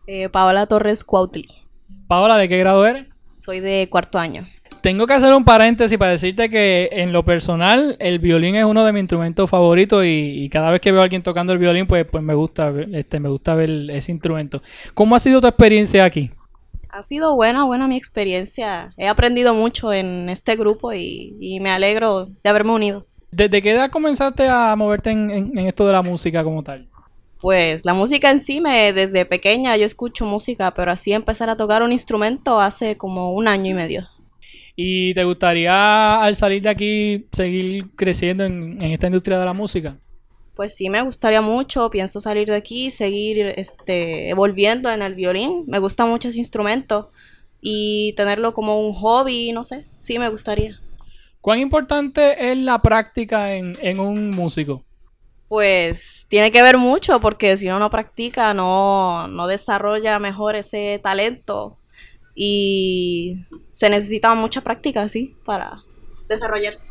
Eh, 0.07 0.29
Paola 0.29 0.67
Torres 0.67 1.05
Cuautli. 1.05 1.47
Paola, 2.09 2.37
¿de 2.37 2.49
qué 2.49 2.59
grado 2.59 2.85
eres? 2.87 3.07
Soy 3.39 3.61
de 3.61 3.89
cuarto 3.91 4.19
año. 4.19 4.43
Tengo 4.85 5.07
que 5.07 5.15
hacer 5.15 5.33
un 5.33 5.45
paréntesis 5.47 5.97
para 5.97 6.11
decirte 6.11 6.51
que 6.51 6.91
en 6.93 7.11
lo 7.11 7.23
personal 7.23 7.97
el 8.01 8.19
violín 8.19 8.55
es 8.55 8.67
uno 8.67 8.85
de 8.85 8.93
mis 8.93 9.01
instrumentos 9.01 9.49
favoritos 9.49 10.05
y, 10.05 10.45
y 10.45 10.51
cada 10.51 10.71
vez 10.71 10.83
que 10.83 10.93
veo 10.93 11.01
a 11.01 11.05
alguien 11.05 11.23
tocando 11.23 11.55
el 11.55 11.59
violín 11.59 11.87
pues, 11.87 12.05
pues 12.07 12.23
me 12.23 12.35
gusta 12.35 12.71
ver- 12.71 12.95
este 12.95 13.19
me 13.19 13.31
gusta 13.31 13.55
ver 13.55 13.71
ese 13.91 14.13
instrumento. 14.13 14.61
¿Cómo 14.93 15.17
ha 15.17 15.21
sido 15.21 15.41
tu 15.41 15.47
experiencia 15.47 16.05
aquí? 16.05 16.31
Ha 16.91 17.03
sido 17.03 17.35
buena, 17.35 17.65
buena 17.65 17.89
mi 17.89 17.97
experiencia. 17.97 18.91
He 18.99 19.09
aprendido 19.09 19.55
mucho 19.55 19.91
en 19.91 20.29
este 20.29 20.55
grupo 20.55 20.93
y, 20.93 21.33
y 21.41 21.61
me 21.61 21.71
alegro 21.71 22.27
de 22.27 22.51
haberme 22.51 22.73
unido. 22.73 23.07
¿Desde 23.33 23.63
qué 23.63 23.71
edad 23.73 23.91
comenzaste 23.91 24.47
a 24.49 24.77
moverte 24.77 25.11
en, 25.11 25.31
en- 25.31 25.59
en 25.59 25.67
esto 25.67 25.87
de 25.87 25.93
la 25.95 26.03
música 26.03 26.45
como 26.45 26.63
tal? 26.63 26.87
Pues 27.41 27.87
la 27.87 27.95
música 27.95 28.31
en 28.31 28.39
sí, 28.39 28.61
me, 28.61 28.93
desde 28.93 29.25
pequeña 29.25 29.77
yo 29.79 29.87
escucho 29.87 30.27
música, 30.27 30.73
pero 30.73 30.93
así 30.93 31.13
empezar 31.15 31.49
a 31.49 31.57
tocar 31.57 31.83
un 31.83 31.93
instrumento 31.93 32.61
hace 32.61 32.97
como 32.99 33.33
un 33.33 33.49
año 33.49 33.71
y 33.71 33.75
medio. 33.75 34.09
¿Y 34.77 35.15
te 35.15 35.25
gustaría 35.25 36.21
al 36.21 36.35
salir 36.35 36.63
de 36.63 36.69
aquí 36.69 37.27
seguir 37.33 37.91
creciendo 37.95 38.45
en, 38.45 38.83
en 38.83 38.93
esta 38.93 39.07
industria 39.07 39.39
de 39.39 39.45
la 39.45 39.53
música? 39.53 39.97
Pues 40.57 40.77
sí, 40.77 40.89
me 40.89 41.03
gustaría 41.03 41.41
mucho, 41.41 41.91
pienso 41.91 42.21
salir 42.21 42.49
de 42.49 42.57
aquí, 42.57 42.91
seguir 42.91 43.55
este, 43.57 44.31
evolviendo 44.31 44.91
en 44.91 45.03
el 45.03 45.15
violín. 45.15 45.65
Me 45.67 45.81
gusta 45.81 46.07
mucho 46.07 46.29
ese 46.29 46.39
instrumento 46.39 47.11
y 47.61 48.13
tenerlo 48.17 48.53
como 48.53 48.81
un 48.81 48.93
hobby, 48.93 49.53
no 49.53 49.65
sé, 49.65 49.85
sí 50.01 50.19
me 50.19 50.29
gustaría. 50.29 50.79
¿Cuán 51.41 51.59
importante 51.59 52.53
es 52.53 52.59
la 52.59 52.81
práctica 52.81 53.55
en, 53.55 53.77
en 53.83 54.01
un 54.01 54.31
músico? 54.31 54.83
Pues 55.49 56.27
tiene 56.29 56.51
que 56.53 56.63
ver 56.63 56.79
mucho 56.79 57.21
porque 57.21 57.57
si 57.57 57.67
uno 57.67 57.79
no 57.79 57.91
practica 57.91 58.55
no, 58.55 59.29
no 59.29 59.47
desarrolla 59.47 60.19
mejor 60.19 60.57
ese 60.57 61.01
talento 61.03 61.79
y 62.35 63.45
se 63.73 63.89
necesita 63.91 64.35
mucha 64.35 64.63
práctica, 64.63 65.09
sí, 65.09 65.35
para 65.45 65.79
desarrollarse. 66.29 66.87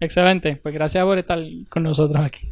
Excelente, 0.00 0.58
pues 0.62 0.74
gracias 0.74 1.04
por 1.04 1.18
estar 1.18 1.38
con 1.68 1.82
nosotros 1.82 2.24
aquí. 2.24 2.48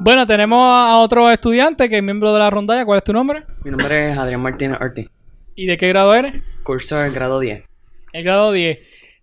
Bueno, 0.00 0.26
tenemos 0.26 0.60
a 0.60 0.98
otro 0.98 1.30
estudiante 1.30 1.88
que 1.88 1.98
es 1.98 2.02
miembro 2.02 2.32
de 2.32 2.38
la 2.38 2.50
rondalla. 2.50 2.84
¿Cuál 2.84 2.98
es 2.98 3.04
tu 3.04 3.12
nombre? 3.12 3.44
Mi 3.64 3.70
nombre 3.70 4.12
es 4.12 4.18
Adrián 4.18 4.40
Martínez 4.40 4.78
Ortiz. 4.80 5.08
¿Y 5.54 5.66
de 5.66 5.76
qué 5.76 5.88
grado 5.88 6.14
eres? 6.14 6.36
Curso 6.62 6.98
del 6.98 7.12
grado 7.12 7.40
10. 7.40 7.64
El 8.12 8.24
grado 8.24 8.52
10. 8.52 8.78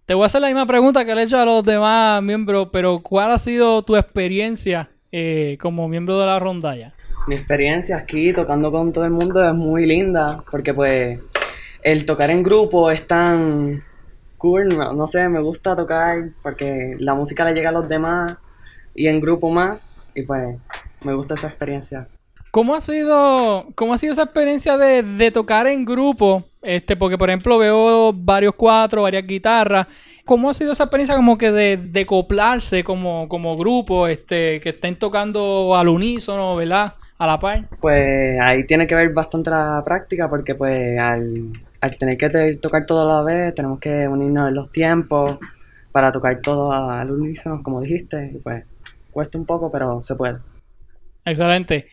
Te 0.06 0.14
voy 0.14 0.24
a 0.24 0.26
hacer 0.28 0.42
la 0.42 0.48
misma 0.48 0.68
pregunta 0.68 1.06
que 1.06 1.16
le 1.16 1.22
he 1.22 1.24
hecho 1.24 1.40
a 1.40 1.46
los 1.46 1.66
demás 1.66 2.22
miembros, 2.22 2.70
pero 2.72 3.00
¿cuál 3.02 3.32
ha 3.32 3.40
sido 3.40 3.82
tu 3.84 3.96
experiencia 3.96 4.90
eh, 5.12 5.58
como 5.60 5.88
miembro 5.88 6.20
de 6.20 6.26
la 6.28 6.38
rondalla? 6.38 6.94
Mi 7.28 7.36
experiencia 7.36 7.98
aquí 7.98 8.34
tocando 8.34 8.72
con 8.72 8.94
todo 8.94 9.06
el 9.06 9.12
mundo 9.12 9.44
es 9.44 9.54
muy 9.54 9.88
linda, 9.88 10.38
porque 10.52 10.76
pues 10.76 11.24
el 11.86 12.08
tocar 12.08 12.32
en 12.32 12.42
grupo 12.42 12.90
es 12.90 13.06
tan 13.06 13.84
cool, 14.38 14.70
no, 14.70 14.92
no 14.94 15.06
sé, 15.06 15.30
me 15.30 15.40
gusta 15.40 15.76
tocar 15.76 16.32
porque 16.42 16.96
la 16.98 17.14
música 17.14 17.46
le 17.46 17.54
llega 17.54 17.70
a 17.70 17.74
los 17.74 17.88
demás 17.88 18.38
y 18.96 19.06
en 19.08 19.22
grupo 19.22 19.52
más, 19.52 19.80
y 20.16 20.24
pues 20.24 20.58
me 21.04 21.14
gusta 21.14 21.36
esa 21.36 21.48
experiencia. 21.48 22.08
¿Cómo 22.50 22.74
ha 22.74 22.82
sido, 22.82 23.68
cómo 23.76 23.94
ha 23.94 23.98
sido 23.98 24.14
esa 24.14 24.24
experiencia 24.24 24.78
de, 24.78 25.04
de 25.04 25.30
tocar 25.30 25.68
en 25.68 25.86
grupo? 25.86 26.44
Este, 26.64 26.96
porque 26.96 27.20
por 27.20 27.30
ejemplo 27.30 27.60
veo 27.60 28.12
varios 28.14 28.56
cuatro, 28.56 29.04
varias 29.04 29.28
guitarras. 29.28 29.86
¿Cómo 30.26 30.50
ha 30.50 30.56
sido 30.56 30.72
esa 30.72 30.86
experiencia 30.86 31.16
como 31.16 31.38
que 31.38 31.52
de, 31.52 31.78
de 31.78 32.02
acoplarse 32.02 32.84
como, 32.84 33.30
como 33.30 33.56
grupo, 33.56 34.08
este, 34.08 34.60
que 34.60 34.70
estén 34.70 34.98
tocando 34.98 35.76
al 35.76 35.88
unísono, 35.90 36.56
¿verdad? 36.56 36.96
A 37.18 37.28
la 37.28 37.40
par. 37.40 37.60
Pues 37.80 38.40
ahí 38.42 38.66
tiene 38.66 38.88
que 38.88 38.96
ver 38.96 39.14
bastante 39.14 39.50
la 39.50 39.82
práctica 39.86 40.30
porque 40.30 40.56
pues 40.56 41.00
al, 41.00 41.52
al 41.82 41.98
tener 41.98 42.18
que 42.18 42.30
te- 42.30 42.56
tocar 42.58 42.86
todo 42.86 43.02
a 43.02 43.18
la 43.18 43.24
vez 43.24 43.56
tenemos 43.56 43.80
que 43.80 44.08
unirnos 44.08 44.50
en 44.50 44.56
los 44.56 44.72
tiempos 44.72 45.38
para 45.92 46.12
tocar 46.12 46.42
todo 46.42 46.72
al 46.72 47.10
unísono, 47.12 47.62
como 47.64 47.82
dijiste, 47.82 48.32
y 48.34 48.40
pues 48.40 48.66
cuesta 49.12 49.38
un 49.38 49.46
poco, 49.46 49.72
pero 49.72 50.02
se 50.02 50.16
puede. 50.16 50.40
Excelente. 51.24 51.88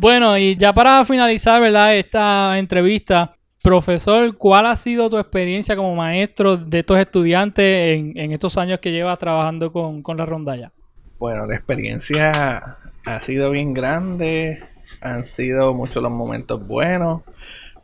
Bueno, 0.00 0.36
y 0.38 0.56
ya 0.56 0.72
para 0.72 1.04
finalizar, 1.04 1.60
¿verdad? 1.60 1.96
Esta 1.96 2.58
entrevista, 2.58 3.34
profesor, 3.62 4.36
¿cuál 4.36 4.66
ha 4.66 4.76
sido 4.76 5.10
tu 5.10 5.18
experiencia 5.18 5.74
como 5.76 5.94
maestro 5.94 6.56
de 6.56 6.80
estos 6.80 6.98
estudiantes 6.98 7.98
en, 7.98 8.12
en 8.16 8.32
estos 8.32 8.56
años 8.58 8.78
que 8.80 8.92
llevas 8.92 9.18
trabajando 9.18 9.72
con, 9.72 10.02
con 10.02 10.16
la 10.16 10.26
rondalla? 10.26 10.72
Bueno, 11.18 11.46
la 11.46 11.54
experiencia 11.56 12.76
ha 13.06 13.20
sido 13.20 13.50
bien 13.52 13.72
grande, 13.72 14.58
han 15.00 15.24
sido 15.24 15.72
muchos 15.74 16.02
los 16.02 16.12
momentos 16.12 16.66
buenos, 16.66 17.22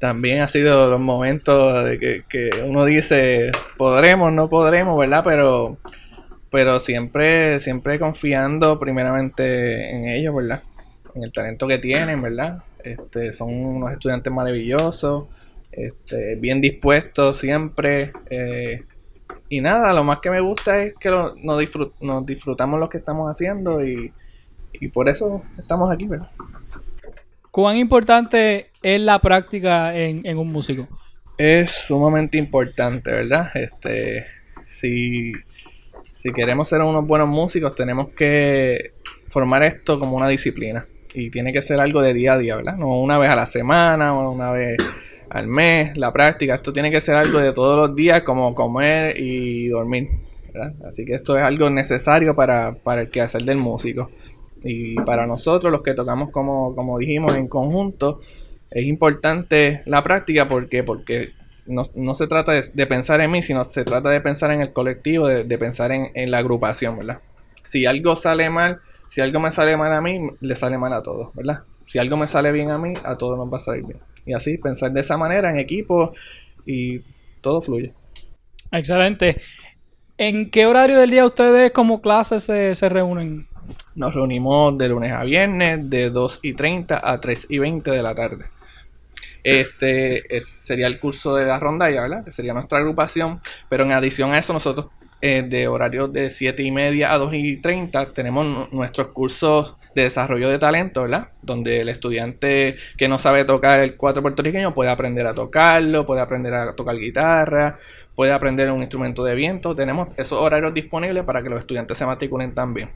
también 0.00 0.42
ha 0.42 0.48
sido 0.48 0.90
los 0.90 1.00
momentos 1.00 1.85
de 1.85 1.98
que, 1.98 2.22
que 2.28 2.50
uno 2.66 2.85
dice, 2.85 3.52
podremos, 3.76 4.32
no 4.32 4.50
podremos, 4.50 4.98
¿verdad? 4.98 5.22
Pero, 5.24 5.76
pero 6.50 6.80
siempre, 6.80 7.61
siempre 7.61 8.00
confiando 8.00 8.80
primeramente 8.80 9.90
en 9.96 10.08
ellos, 10.08 10.35
¿verdad? 10.35 10.62
En 11.14 11.22
el 11.22 11.32
talento 11.32 11.68
que 11.68 11.78
tienen, 11.78 12.20
¿verdad? 12.20 12.64
Este, 12.82 13.32
son 13.32 13.54
unos 13.54 13.92
estudiantes 13.92 14.32
maravillosos, 14.32 15.28
este, 15.70 16.35
bien 16.40 16.61
dispuestos 16.61 17.38
siempre. 17.38 18.12
eh, 18.28 18.82
y 19.48 19.61
nada, 19.61 19.92
lo 19.92 20.02
más 20.02 20.18
que 20.20 20.30
me 20.30 20.40
gusta 20.40 20.82
es 20.82 20.94
que 20.98 21.11
nos, 21.11 21.35
nos 21.37 22.26
disfrutamos 22.26 22.80
lo 22.80 22.88
que 22.88 22.98
estamos 22.98 23.30
haciendo 23.30 23.85
y, 23.85 24.11
y 24.80 24.88
por 24.88 25.08
eso 25.08 25.42
estamos 25.58 25.90
aquí, 25.90 26.06
¿verdad? 26.06 26.28
¿Cuán 27.50 27.76
importante 27.76 28.66
es 28.82 29.00
la 29.00 29.18
práctica 29.18 29.94
en, 29.94 30.24
en 30.24 30.38
un 30.38 30.50
músico? 30.50 30.88
Es 31.37 31.72
sumamente 31.72 32.38
importante, 32.38 33.11
¿verdad? 33.11 33.50
Este, 33.54 34.24
si, 34.80 35.32
si 36.14 36.32
queremos 36.32 36.68
ser 36.68 36.80
unos 36.80 37.06
buenos 37.06 37.28
músicos, 37.28 37.74
tenemos 37.74 38.11
que 38.11 38.92
formar 39.28 39.62
esto 39.62 39.98
como 39.98 40.16
una 40.16 40.28
disciplina. 40.28 40.87
Y 41.14 41.30
tiene 41.30 41.52
que 41.52 41.62
ser 41.62 41.78
algo 41.78 42.00
de 42.00 42.14
día 42.14 42.35
a 42.35 42.38
día, 42.38 42.56
¿verdad? 42.56 42.76
No 42.76 42.98
una 43.00 43.18
vez 43.18 43.30
a 43.30 43.37
la 43.37 43.46
semana 43.46 44.14
o 44.14 44.30
una 44.30 44.50
vez 44.50 44.78
al 45.28 45.46
mes, 45.46 45.96
la 45.96 46.12
práctica. 46.12 46.54
Esto 46.54 46.72
tiene 46.72 46.90
que 46.90 47.00
ser 47.00 47.16
algo 47.16 47.38
de 47.38 47.52
todos 47.52 47.76
los 47.76 47.96
días, 47.96 48.22
como 48.22 48.54
comer 48.54 49.18
y 49.18 49.68
dormir, 49.68 50.08
¿verdad? 50.52 50.72
Así 50.88 51.04
que 51.04 51.14
esto 51.14 51.37
es 51.37 51.42
algo 51.42 51.70
necesario 51.70 52.35
para, 52.35 52.74
para 52.82 53.02
el 53.02 53.11
quehacer 53.11 53.42
del 53.42 53.58
músico. 53.58 54.11
Y 54.64 54.94
para 54.96 55.27
nosotros, 55.27 55.72
los 55.72 55.83
que 55.83 55.94
tocamos, 55.94 56.31
como, 56.31 56.75
como 56.75 56.98
dijimos, 56.98 57.37
en 57.37 57.48
conjunto, 57.48 58.20
es 58.70 58.85
importante 58.85 59.83
la 59.87 60.03
práctica 60.03 60.48
porque, 60.48 60.83
porque 60.83 61.31
no, 61.66 61.85
no 61.94 62.14
se 62.14 62.27
trata 62.27 62.53
de, 62.53 62.64
de 62.72 62.87
pensar 62.87 63.20
en 63.20 63.31
mí, 63.31 63.42
sino 63.42 63.64
se 63.64 63.85
trata 63.85 64.11
de 64.11 64.20
pensar 64.20 64.51
en 64.53 64.61
el 64.61 64.72
colectivo, 64.72 65.27
de, 65.29 65.44
de 65.44 65.59
pensar 65.59 65.92
en, 65.92 66.09
en 66.14 66.31
la 66.31 66.38
agrupación, 66.38 66.98
¿verdad? 66.98 67.20
Si 67.62 67.87
algo 67.87 68.16
sale 68.16 68.51
mal, 68.51 68.81
si 69.09 69.20
algo 69.20 69.40
me 69.40 69.53
sale 69.53 69.77
mal 69.77 69.92
a 69.92 70.01
mí, 70.01 70.31
le 70.40 70.57
sale 70.57 70.79
mal 70.79 70.92
a 70.92 71.03
todos, 71.03 71.35
¿verdad? 71.35 71.61
Si 71.87 71.98
algo 71.98 72.16
me 72.16 72.27
sale 72.27 72.53
bien 72.53 72.70
a 72.70 72.79
mí, 72.79 72.94
a 73.05 73.16
todos 73.16 73.38
nos 73.38 73.53
va 73.53 73.59
a 73.59 73.61
salir 73.61 73.85
bien. 73.85 74.01
Y 74.25 74.33
así, 74.33 74.57
pensar 74.59 74.92
de 74.92 75.01
esa 75.01 75.16
manera 75.16 75.51
en 75.51 75.59
equipo 75.59 76.12
y 76.64 77.01
todo 77.40 77.61
fluye. 77.61 77.92
Excelente. 78.70 79.40
¿En 80.16 80.51
qué 80.51 80.66
horario 80.66 80.98
del 80.98 81.11
día 81.11 81.27
ustedes 81.27 81.72
como 81.72 82.01
clase 82.01 82.40
se, 82.40 82.75
se 82.75 82.88
reúnen? 82.88 83.46
Nos 83.94 84.14
reunimos 84.14 84.77
de 84.79 84.88
lunes 84.88 85.12
a 85.12 85.22
viernes, 85.25 85.88
de 85.90 86.11
2 86.11 86.40
y 86.42 86.55
30 86.55 87.01
a 87.03 87.20
3 87.20 87.46
y 87.48 87.59
20 87.59 87.90
de 87.90 88.03
la 88.03 88.14
tarde. 88.14 88.44
Este 89.44 90.22
sería 90.61 90.87
el 90.87 91.01
curso 91.01 91.35
de 91.35 91.46
la 91.46 91.59
rondalla, 91.59 92.03
¿verdad? 92.03 92.25
Que 92.25 92.33
sería 92.33 92.55
nuestra 92.55 92.79
agrupación. 92.79 93.40
Pero 93.68 93.85
en 93.85 93.92
adición 93.92 94.33
a 94.33 94.38
eso, 94.38 94.53
nosotros 94.53 94.87
eh, 95.20 95.44
de 95.48 95.68
horarios 95.68 96.12
de 96.12 96.31
7 96.31 96.62
y 96.62 96.70
media 96.70 97.12
a 97.12 97.18
2 97.18 97.35
y 97.35 97.57
30 97.61 98.12
tenemos 98.12 98.46
nu- 98.46 98.68
nuestros 98.72 99.09
cursos 99.09 99.77
de 99.94 100.05
desarrollo 100.05 100.48
de 100.48 100.59
talento, 100.59 101.03
¿verdad? 101.03 101.29
Donde 101.42 101.81
el 101.81 101.88
estudiante 101.88 102.77
que 102.96 103.09
no 103.09 103.18
sabe 103.18 103.44
tocar 103.44 103.81
el 103.81 103.96
cuatro 103.96 104.22
puertorriqueño 104.22 104.75
puede 104.75 104.90
aprender 104.90 105.27
a 105.27 105.35
tocarlo, 105.35 106.07
puede 106.07 106.22
aprender 106.22 106.55
a 106.55 106.75
tocar 106.75 106.96
guitarra, 106.96 107.79
puede 108.14 108.33
aprender 108.33 108.70
un 108.70 108.81
instrumento 108.81 109.22
de 109.25 109.35
viento. 109.35 109.75
Tenemos 109.77 110.09
esos 110.16 110.40
horarios 110.40 110.72
disponibles 110.72 111.25
para 111.25 111.42
que 111.42 111.51
los 111.51 111.59
estudiantes 111.61 111.98
se 111.98 112.07
matriculen 112.07 112.55
también. 112.55 112.88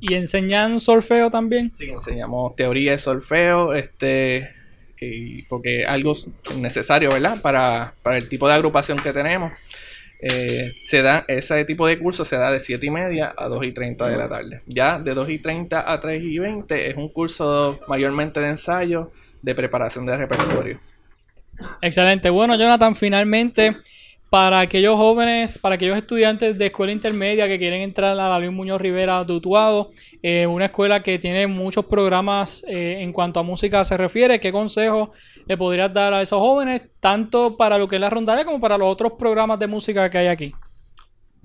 ¿Y 0.00 0.14
enseñan 0.14 0.80
solfeo 0.80 1.30
también? 1.30 1.72
Sí, 1.78 1.90
enseñamos 1.90 2.54
teoría 2.54 2.92
de 2.92 2.98
solfeo, 2.98 3.74
este, 3.74 4.50
y 5.00 5.42
porque 5.44 5.84
algo 5.84 6.14
necesario, 6.58 7.10
¿verdad? 7.10 7.40
Para, 7.40 7.94
para 8.02 8.18
el 8.18 8.28
tipo 8.28 8.46
de 8.48 8.54
agrupación 8.54 8.98
que 9.02 9.12
tenemos. 9.12 9.52
Eh, 10.20 10.70
se 10.72 11.02
da, 11.02 11.24
ese 11.28 11.64
tipo 11.66 11.86
de 11.86 11.98
curso 11.98 12.24
se 12.24 12.36
da 12.36 12.50
de 12.50 12.60
7 12.60 12.86
y 12.86 12.90
media 12.90 13.34
a 13.36 13.48
2 13.48 13.64
y 13.64 13.72
30 13.72 14.08
de 14.08 14.16
la 14.16 14.28
tarde. 14.28 14.60
Ya 14.66 14.98
de 14.98 15.14
2 15.14 15.30
y 15.30 15.38
30 15.38 15.92
a 15.92 16.00
3 16.00 16.22
y 16.22 16.38
20 16.38 16.90
es 16.90 16.96
un 16.96 17.10
curso 17.10 17.78
mayormente 17.88 18.40
de 18.40 18.48
ensayo, 18.48 19.12
de 19.42 19.54
preparación 19.54 20.06
de 20.06 20.16
repertorio. 20.16 20.80
Excelente. 21.82 22.30
Bueno, 22.30 22.56
Jonathan, 22.56 22.96
finalmente, 22.96 23.76
para 24.30 24.60
aquellos 24.60 24.96
jóvenes, 24.96 25.58
para 25.58 25.76
aquellos 25.76 25.96
estudiantes 25.96 26.58
de 26.58 26.66
escuela 26.66 26.92
intermedia 26.92 27.46
que 27.46 27.58
quieren 27.58 27.82
entrar 27.82 28.12
a 28.12 28.28
la 28.28 28.38
Luis 28.38 28.52
Muñoz 28.52 28.80
Rivera 28.80 29.22
de 29.24 29.32
Utuado, 29.32 29.90
eh, 30.22 30.46
una 30.46 30.66
escuela 30.66 31.02
que 31.02 31.18
tiene 31.18 31.46
muchos 31.46 31.84
programas 31.84 32.64
eh, 32.68 32.96
en 33.00 33.12
cuanto 33.12 33.40
a 33.40 33.42
música 33.42 33.84
se 33.84 33.96
refiere, 33.96 34.40
¿qué 34.40 34.50
consejo 34.50 35.12
le 35.46 35.56
podrías 35.56 35.92
dar 35.92 36.12
a 36.12 36.22
esos 36.22 36.40
jóvenes, 36.40 36.82
tanto 37.00 37.56
para 37.56 37.78
lo 37.78 37.86
que 37.86 37.96
es 37.96 38.00
la 38.00 38.10
rondalla 38.10 38.44
como 38.44 38.60
para 38.60 38.76
los 38.76 38.92
otros 38.92 39.12
programas 39.12 39.58
de 39.58 39.68
música 39.68 40.10
que 40.10 40.18
hay 40.18 40.26
aquí? 40.26 40.52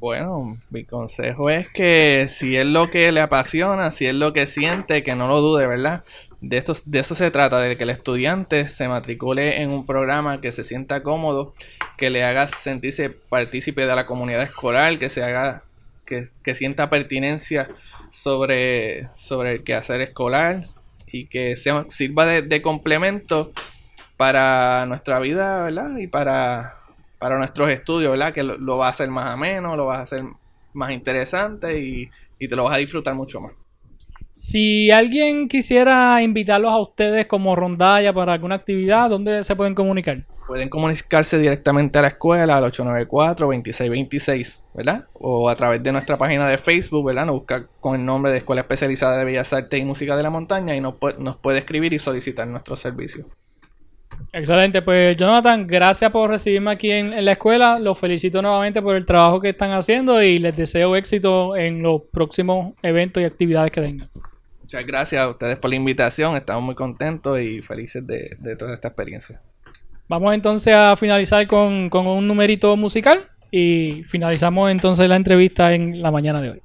Bueno, 0.01 0.57
mi 0.71 0.83
consejo 0.83 1.51
es 1.51 1.69
que 1.69 2.25
si 2.27 2.57
es 2.57 2.65
lo 2.65 2.89
que 2.89 3.11
le 3.11 3.21
apasiona, 3.21 3.91
si 3.91 4.07
es 4.07 4.15
lo 4.15 4.33
que 4.33 4.47
siente, 4.47 5.03
que 5.03 5.13
no 5.13 5.27
lo 5.27 5.41
dude, 5.41 5.67
¿verdad? 5.67 6.03
De, 6.41 6.57
esto, 6.57 6.73
de 6.85 6.99
eso 7.01 7.13
se 7.13 7.29
trata, 7.29 7.59
de 7.59 7.77
que 7.77 7.83
el 7.83 7.91
estudiante 7.91 8.67
se 8.67 8.87
matricule 8.87 9.61
en 9.61 9.71
un 9.71 9.85
programa 9.85 10.41
que 10.41 10.51
se 10.51 10.65
sienta 10.65 11.03
cómodo, 11.03 11.53
que 12.01 12.09
le 12.09 12.23
haga 12.23 12.47
sentirse 12.47 13.11
partícipe 13.29 13.85
de 13.85 13.95
la 13.95 14.07
comunidad 14.07 14.41
escolar, 14.41 14.97
que 14.97 15.11
se 15.11 15.21
haga, 15.21 15.61
que, 16.03 16.25
que 16.43 16.55
sienta 16.55 16.89
pertinencia 16.89 17.67
sobre, 18.11 19.05
sobre 19.19 19.51
el 19.51 19.63
quehacer 19.63 20.01
escolar 20.01 20.63
y 21.11 21.27
que 21.27 21.55
sea, 21.57 21.85
sirva 21.91 22.25
de, 22.25 22.61
complemento 22.63 23.51
para 24.17 24.87
nuestra 24.87 25.19
vida, 25.19 25.61
¿verdad? 25.61 25.95
Y 25.97 26.07
para, 26.07 26.73
para 27.19 27.37
nuestros 27.37 27.69
estudios, 27.69 28.09
¿verdad? 28.13 28.33
Que 28.33 28.41
lo, 28.41 28.57
lo 28.57 28.77
va 28.77 28.87
a 28.87 28.91
hacer 28.91 29.09
más 29.11 29.27
ameno, 29.27 29.75
lo 29.75 29.85
vas 29.85 29.99
a 29.99 30.01
hacer 30.01 30.23
más 30.73 30.91
interesante 30.93 31.79
y, 31.79 32.09
y 32.39 32.47
te 32.47 32.55
lo 32.55 32.63
vas 32.63 32.73
a 32.73 32.79
disfrutar 32.79 33.13
mucho 33.13 33.39
más. 33.39 33.51
Si 34.33 34.89
alguien 34.89 35.47
quisiera 35.47 36.23
invitarlos 36.23 36.71
a 36.71 36.79
ustedes 36.79 37.27
como 37.27 37.55
rondalla 37.55 38.11
para 38.11 38.33
alguna 38.33 38.55
actividad, 38.55 39.07
¿dónde 39.07 39.43
se 39.43 39.55
pueden 39.55 39.75
comunicar? 39.75 40.23
Pueden 40.51 40.67
comunicarse 40.67 41.37
directamente 41.37 41.97
a 41.97 42.01
la 42.01 42.09
escuela 42.09 42.57
al 42.57 42.65
894-2626, 42.65 44.59
¿verdad? 44.75 45.05
O 45.13 45.47
a 45.49 45.55
través 45.55 45.81
de 45.81 45.93
nuestra 45.93 46.17
página 46.17 46.45
de 46.49 46.57
Facebook, 46.57 47.05
¿verdad? 47.05 47.25
Nos 47.25 47.35
busca 47.35 47.67
con 47.79 47.97
el 47.97 48.05
nombre 48.05 48.33
de 48.33 48.39
Escuela 48.39 48.59
Especializada 48.59 49.17
de 49.17 49.23
Bellas 49.23 49.53
Artes 49.53 49.79
y 49.79 49.85
Música 49.85 50.17
de 50.17 50.23
la 50.23 50.29
Montaña 50.29 50.75
y 50.75 50.81
nos 50.81 50.95
puede, 50.95 51.17
nos 51.19 51.37
puede 51.41 51.59
escribir 51.59 51.93
y 51.93 51.99
solicitar 51.99 52.45
nuestro 52.47 52.75
servicio. 52.75 53.27
Excelente, 54.33 54.81
pues 54.81 55.15
Jonathan, 55.15 55.65
gracias 55.65 56.11
por 56.11 56.29
recibirme 56.29 56.71
aquí 56.71 56.91
en, 56.91 57.13
en 57.13 57.23
la 57.23 57.31
escuela. 57.31 57.79
Los 57.79 57.97
felicito 57.97 58.41
nuevamente 58.41 58.81
por 58.81 58.97
el 58.97 59.05
trabajo 59.05 59.39
que 59.39 59.51
están 59.51 59.71
haciendo 59.71 60.21
y 60.21 60.37
les 60.37 60.53
deseo 60.53 60.97
éxito 60.97 61.55
en 61.55 61.81
los 61.81 62.01
próximos 62.11 62.73
eventos 62.83 63.23
y 63.23 63.25
actividades 63.25 63.71
que 63.71 63.79
tengan. 63.79 64.09
Muchas 64.61 64.85
gracias 64.85 65.21
a 65.21 65.29
ustedes 65.29 65.57
por 65.57 65.69
la 65.69 65.77
invitación, 65.77 66.35
estamos 66.35 66.61
muy 66.61 66.75
contentos 66.75 67.39
y 67.39 67.61
felices 67.61 68.05
de, 68.05 68.35
de 68.37 68.57
toda 68.57 68.73
esta 68.73 68.89
experiencia. 68.89 69.39
Vamos 70.11 70.33
entonces 70.33 70.75
a 70.75 70.97
finalizar 70.97 71.47
con, 71.47 71.89
con 71.89 72.05
un 72.05 72.27
numerito 72.27 72.75
musical 72.75 73.29
y 73.49 74.03
finalizamos 74.09 74.69
entonces 74.69 75.07
la 75.07 75.15
entrevista 75.15 75.73
en 75.73 76.01
la 76.01 76.11
mañana 76.11 76.41
de 76.41 76.49
hoy. 76.49 76.59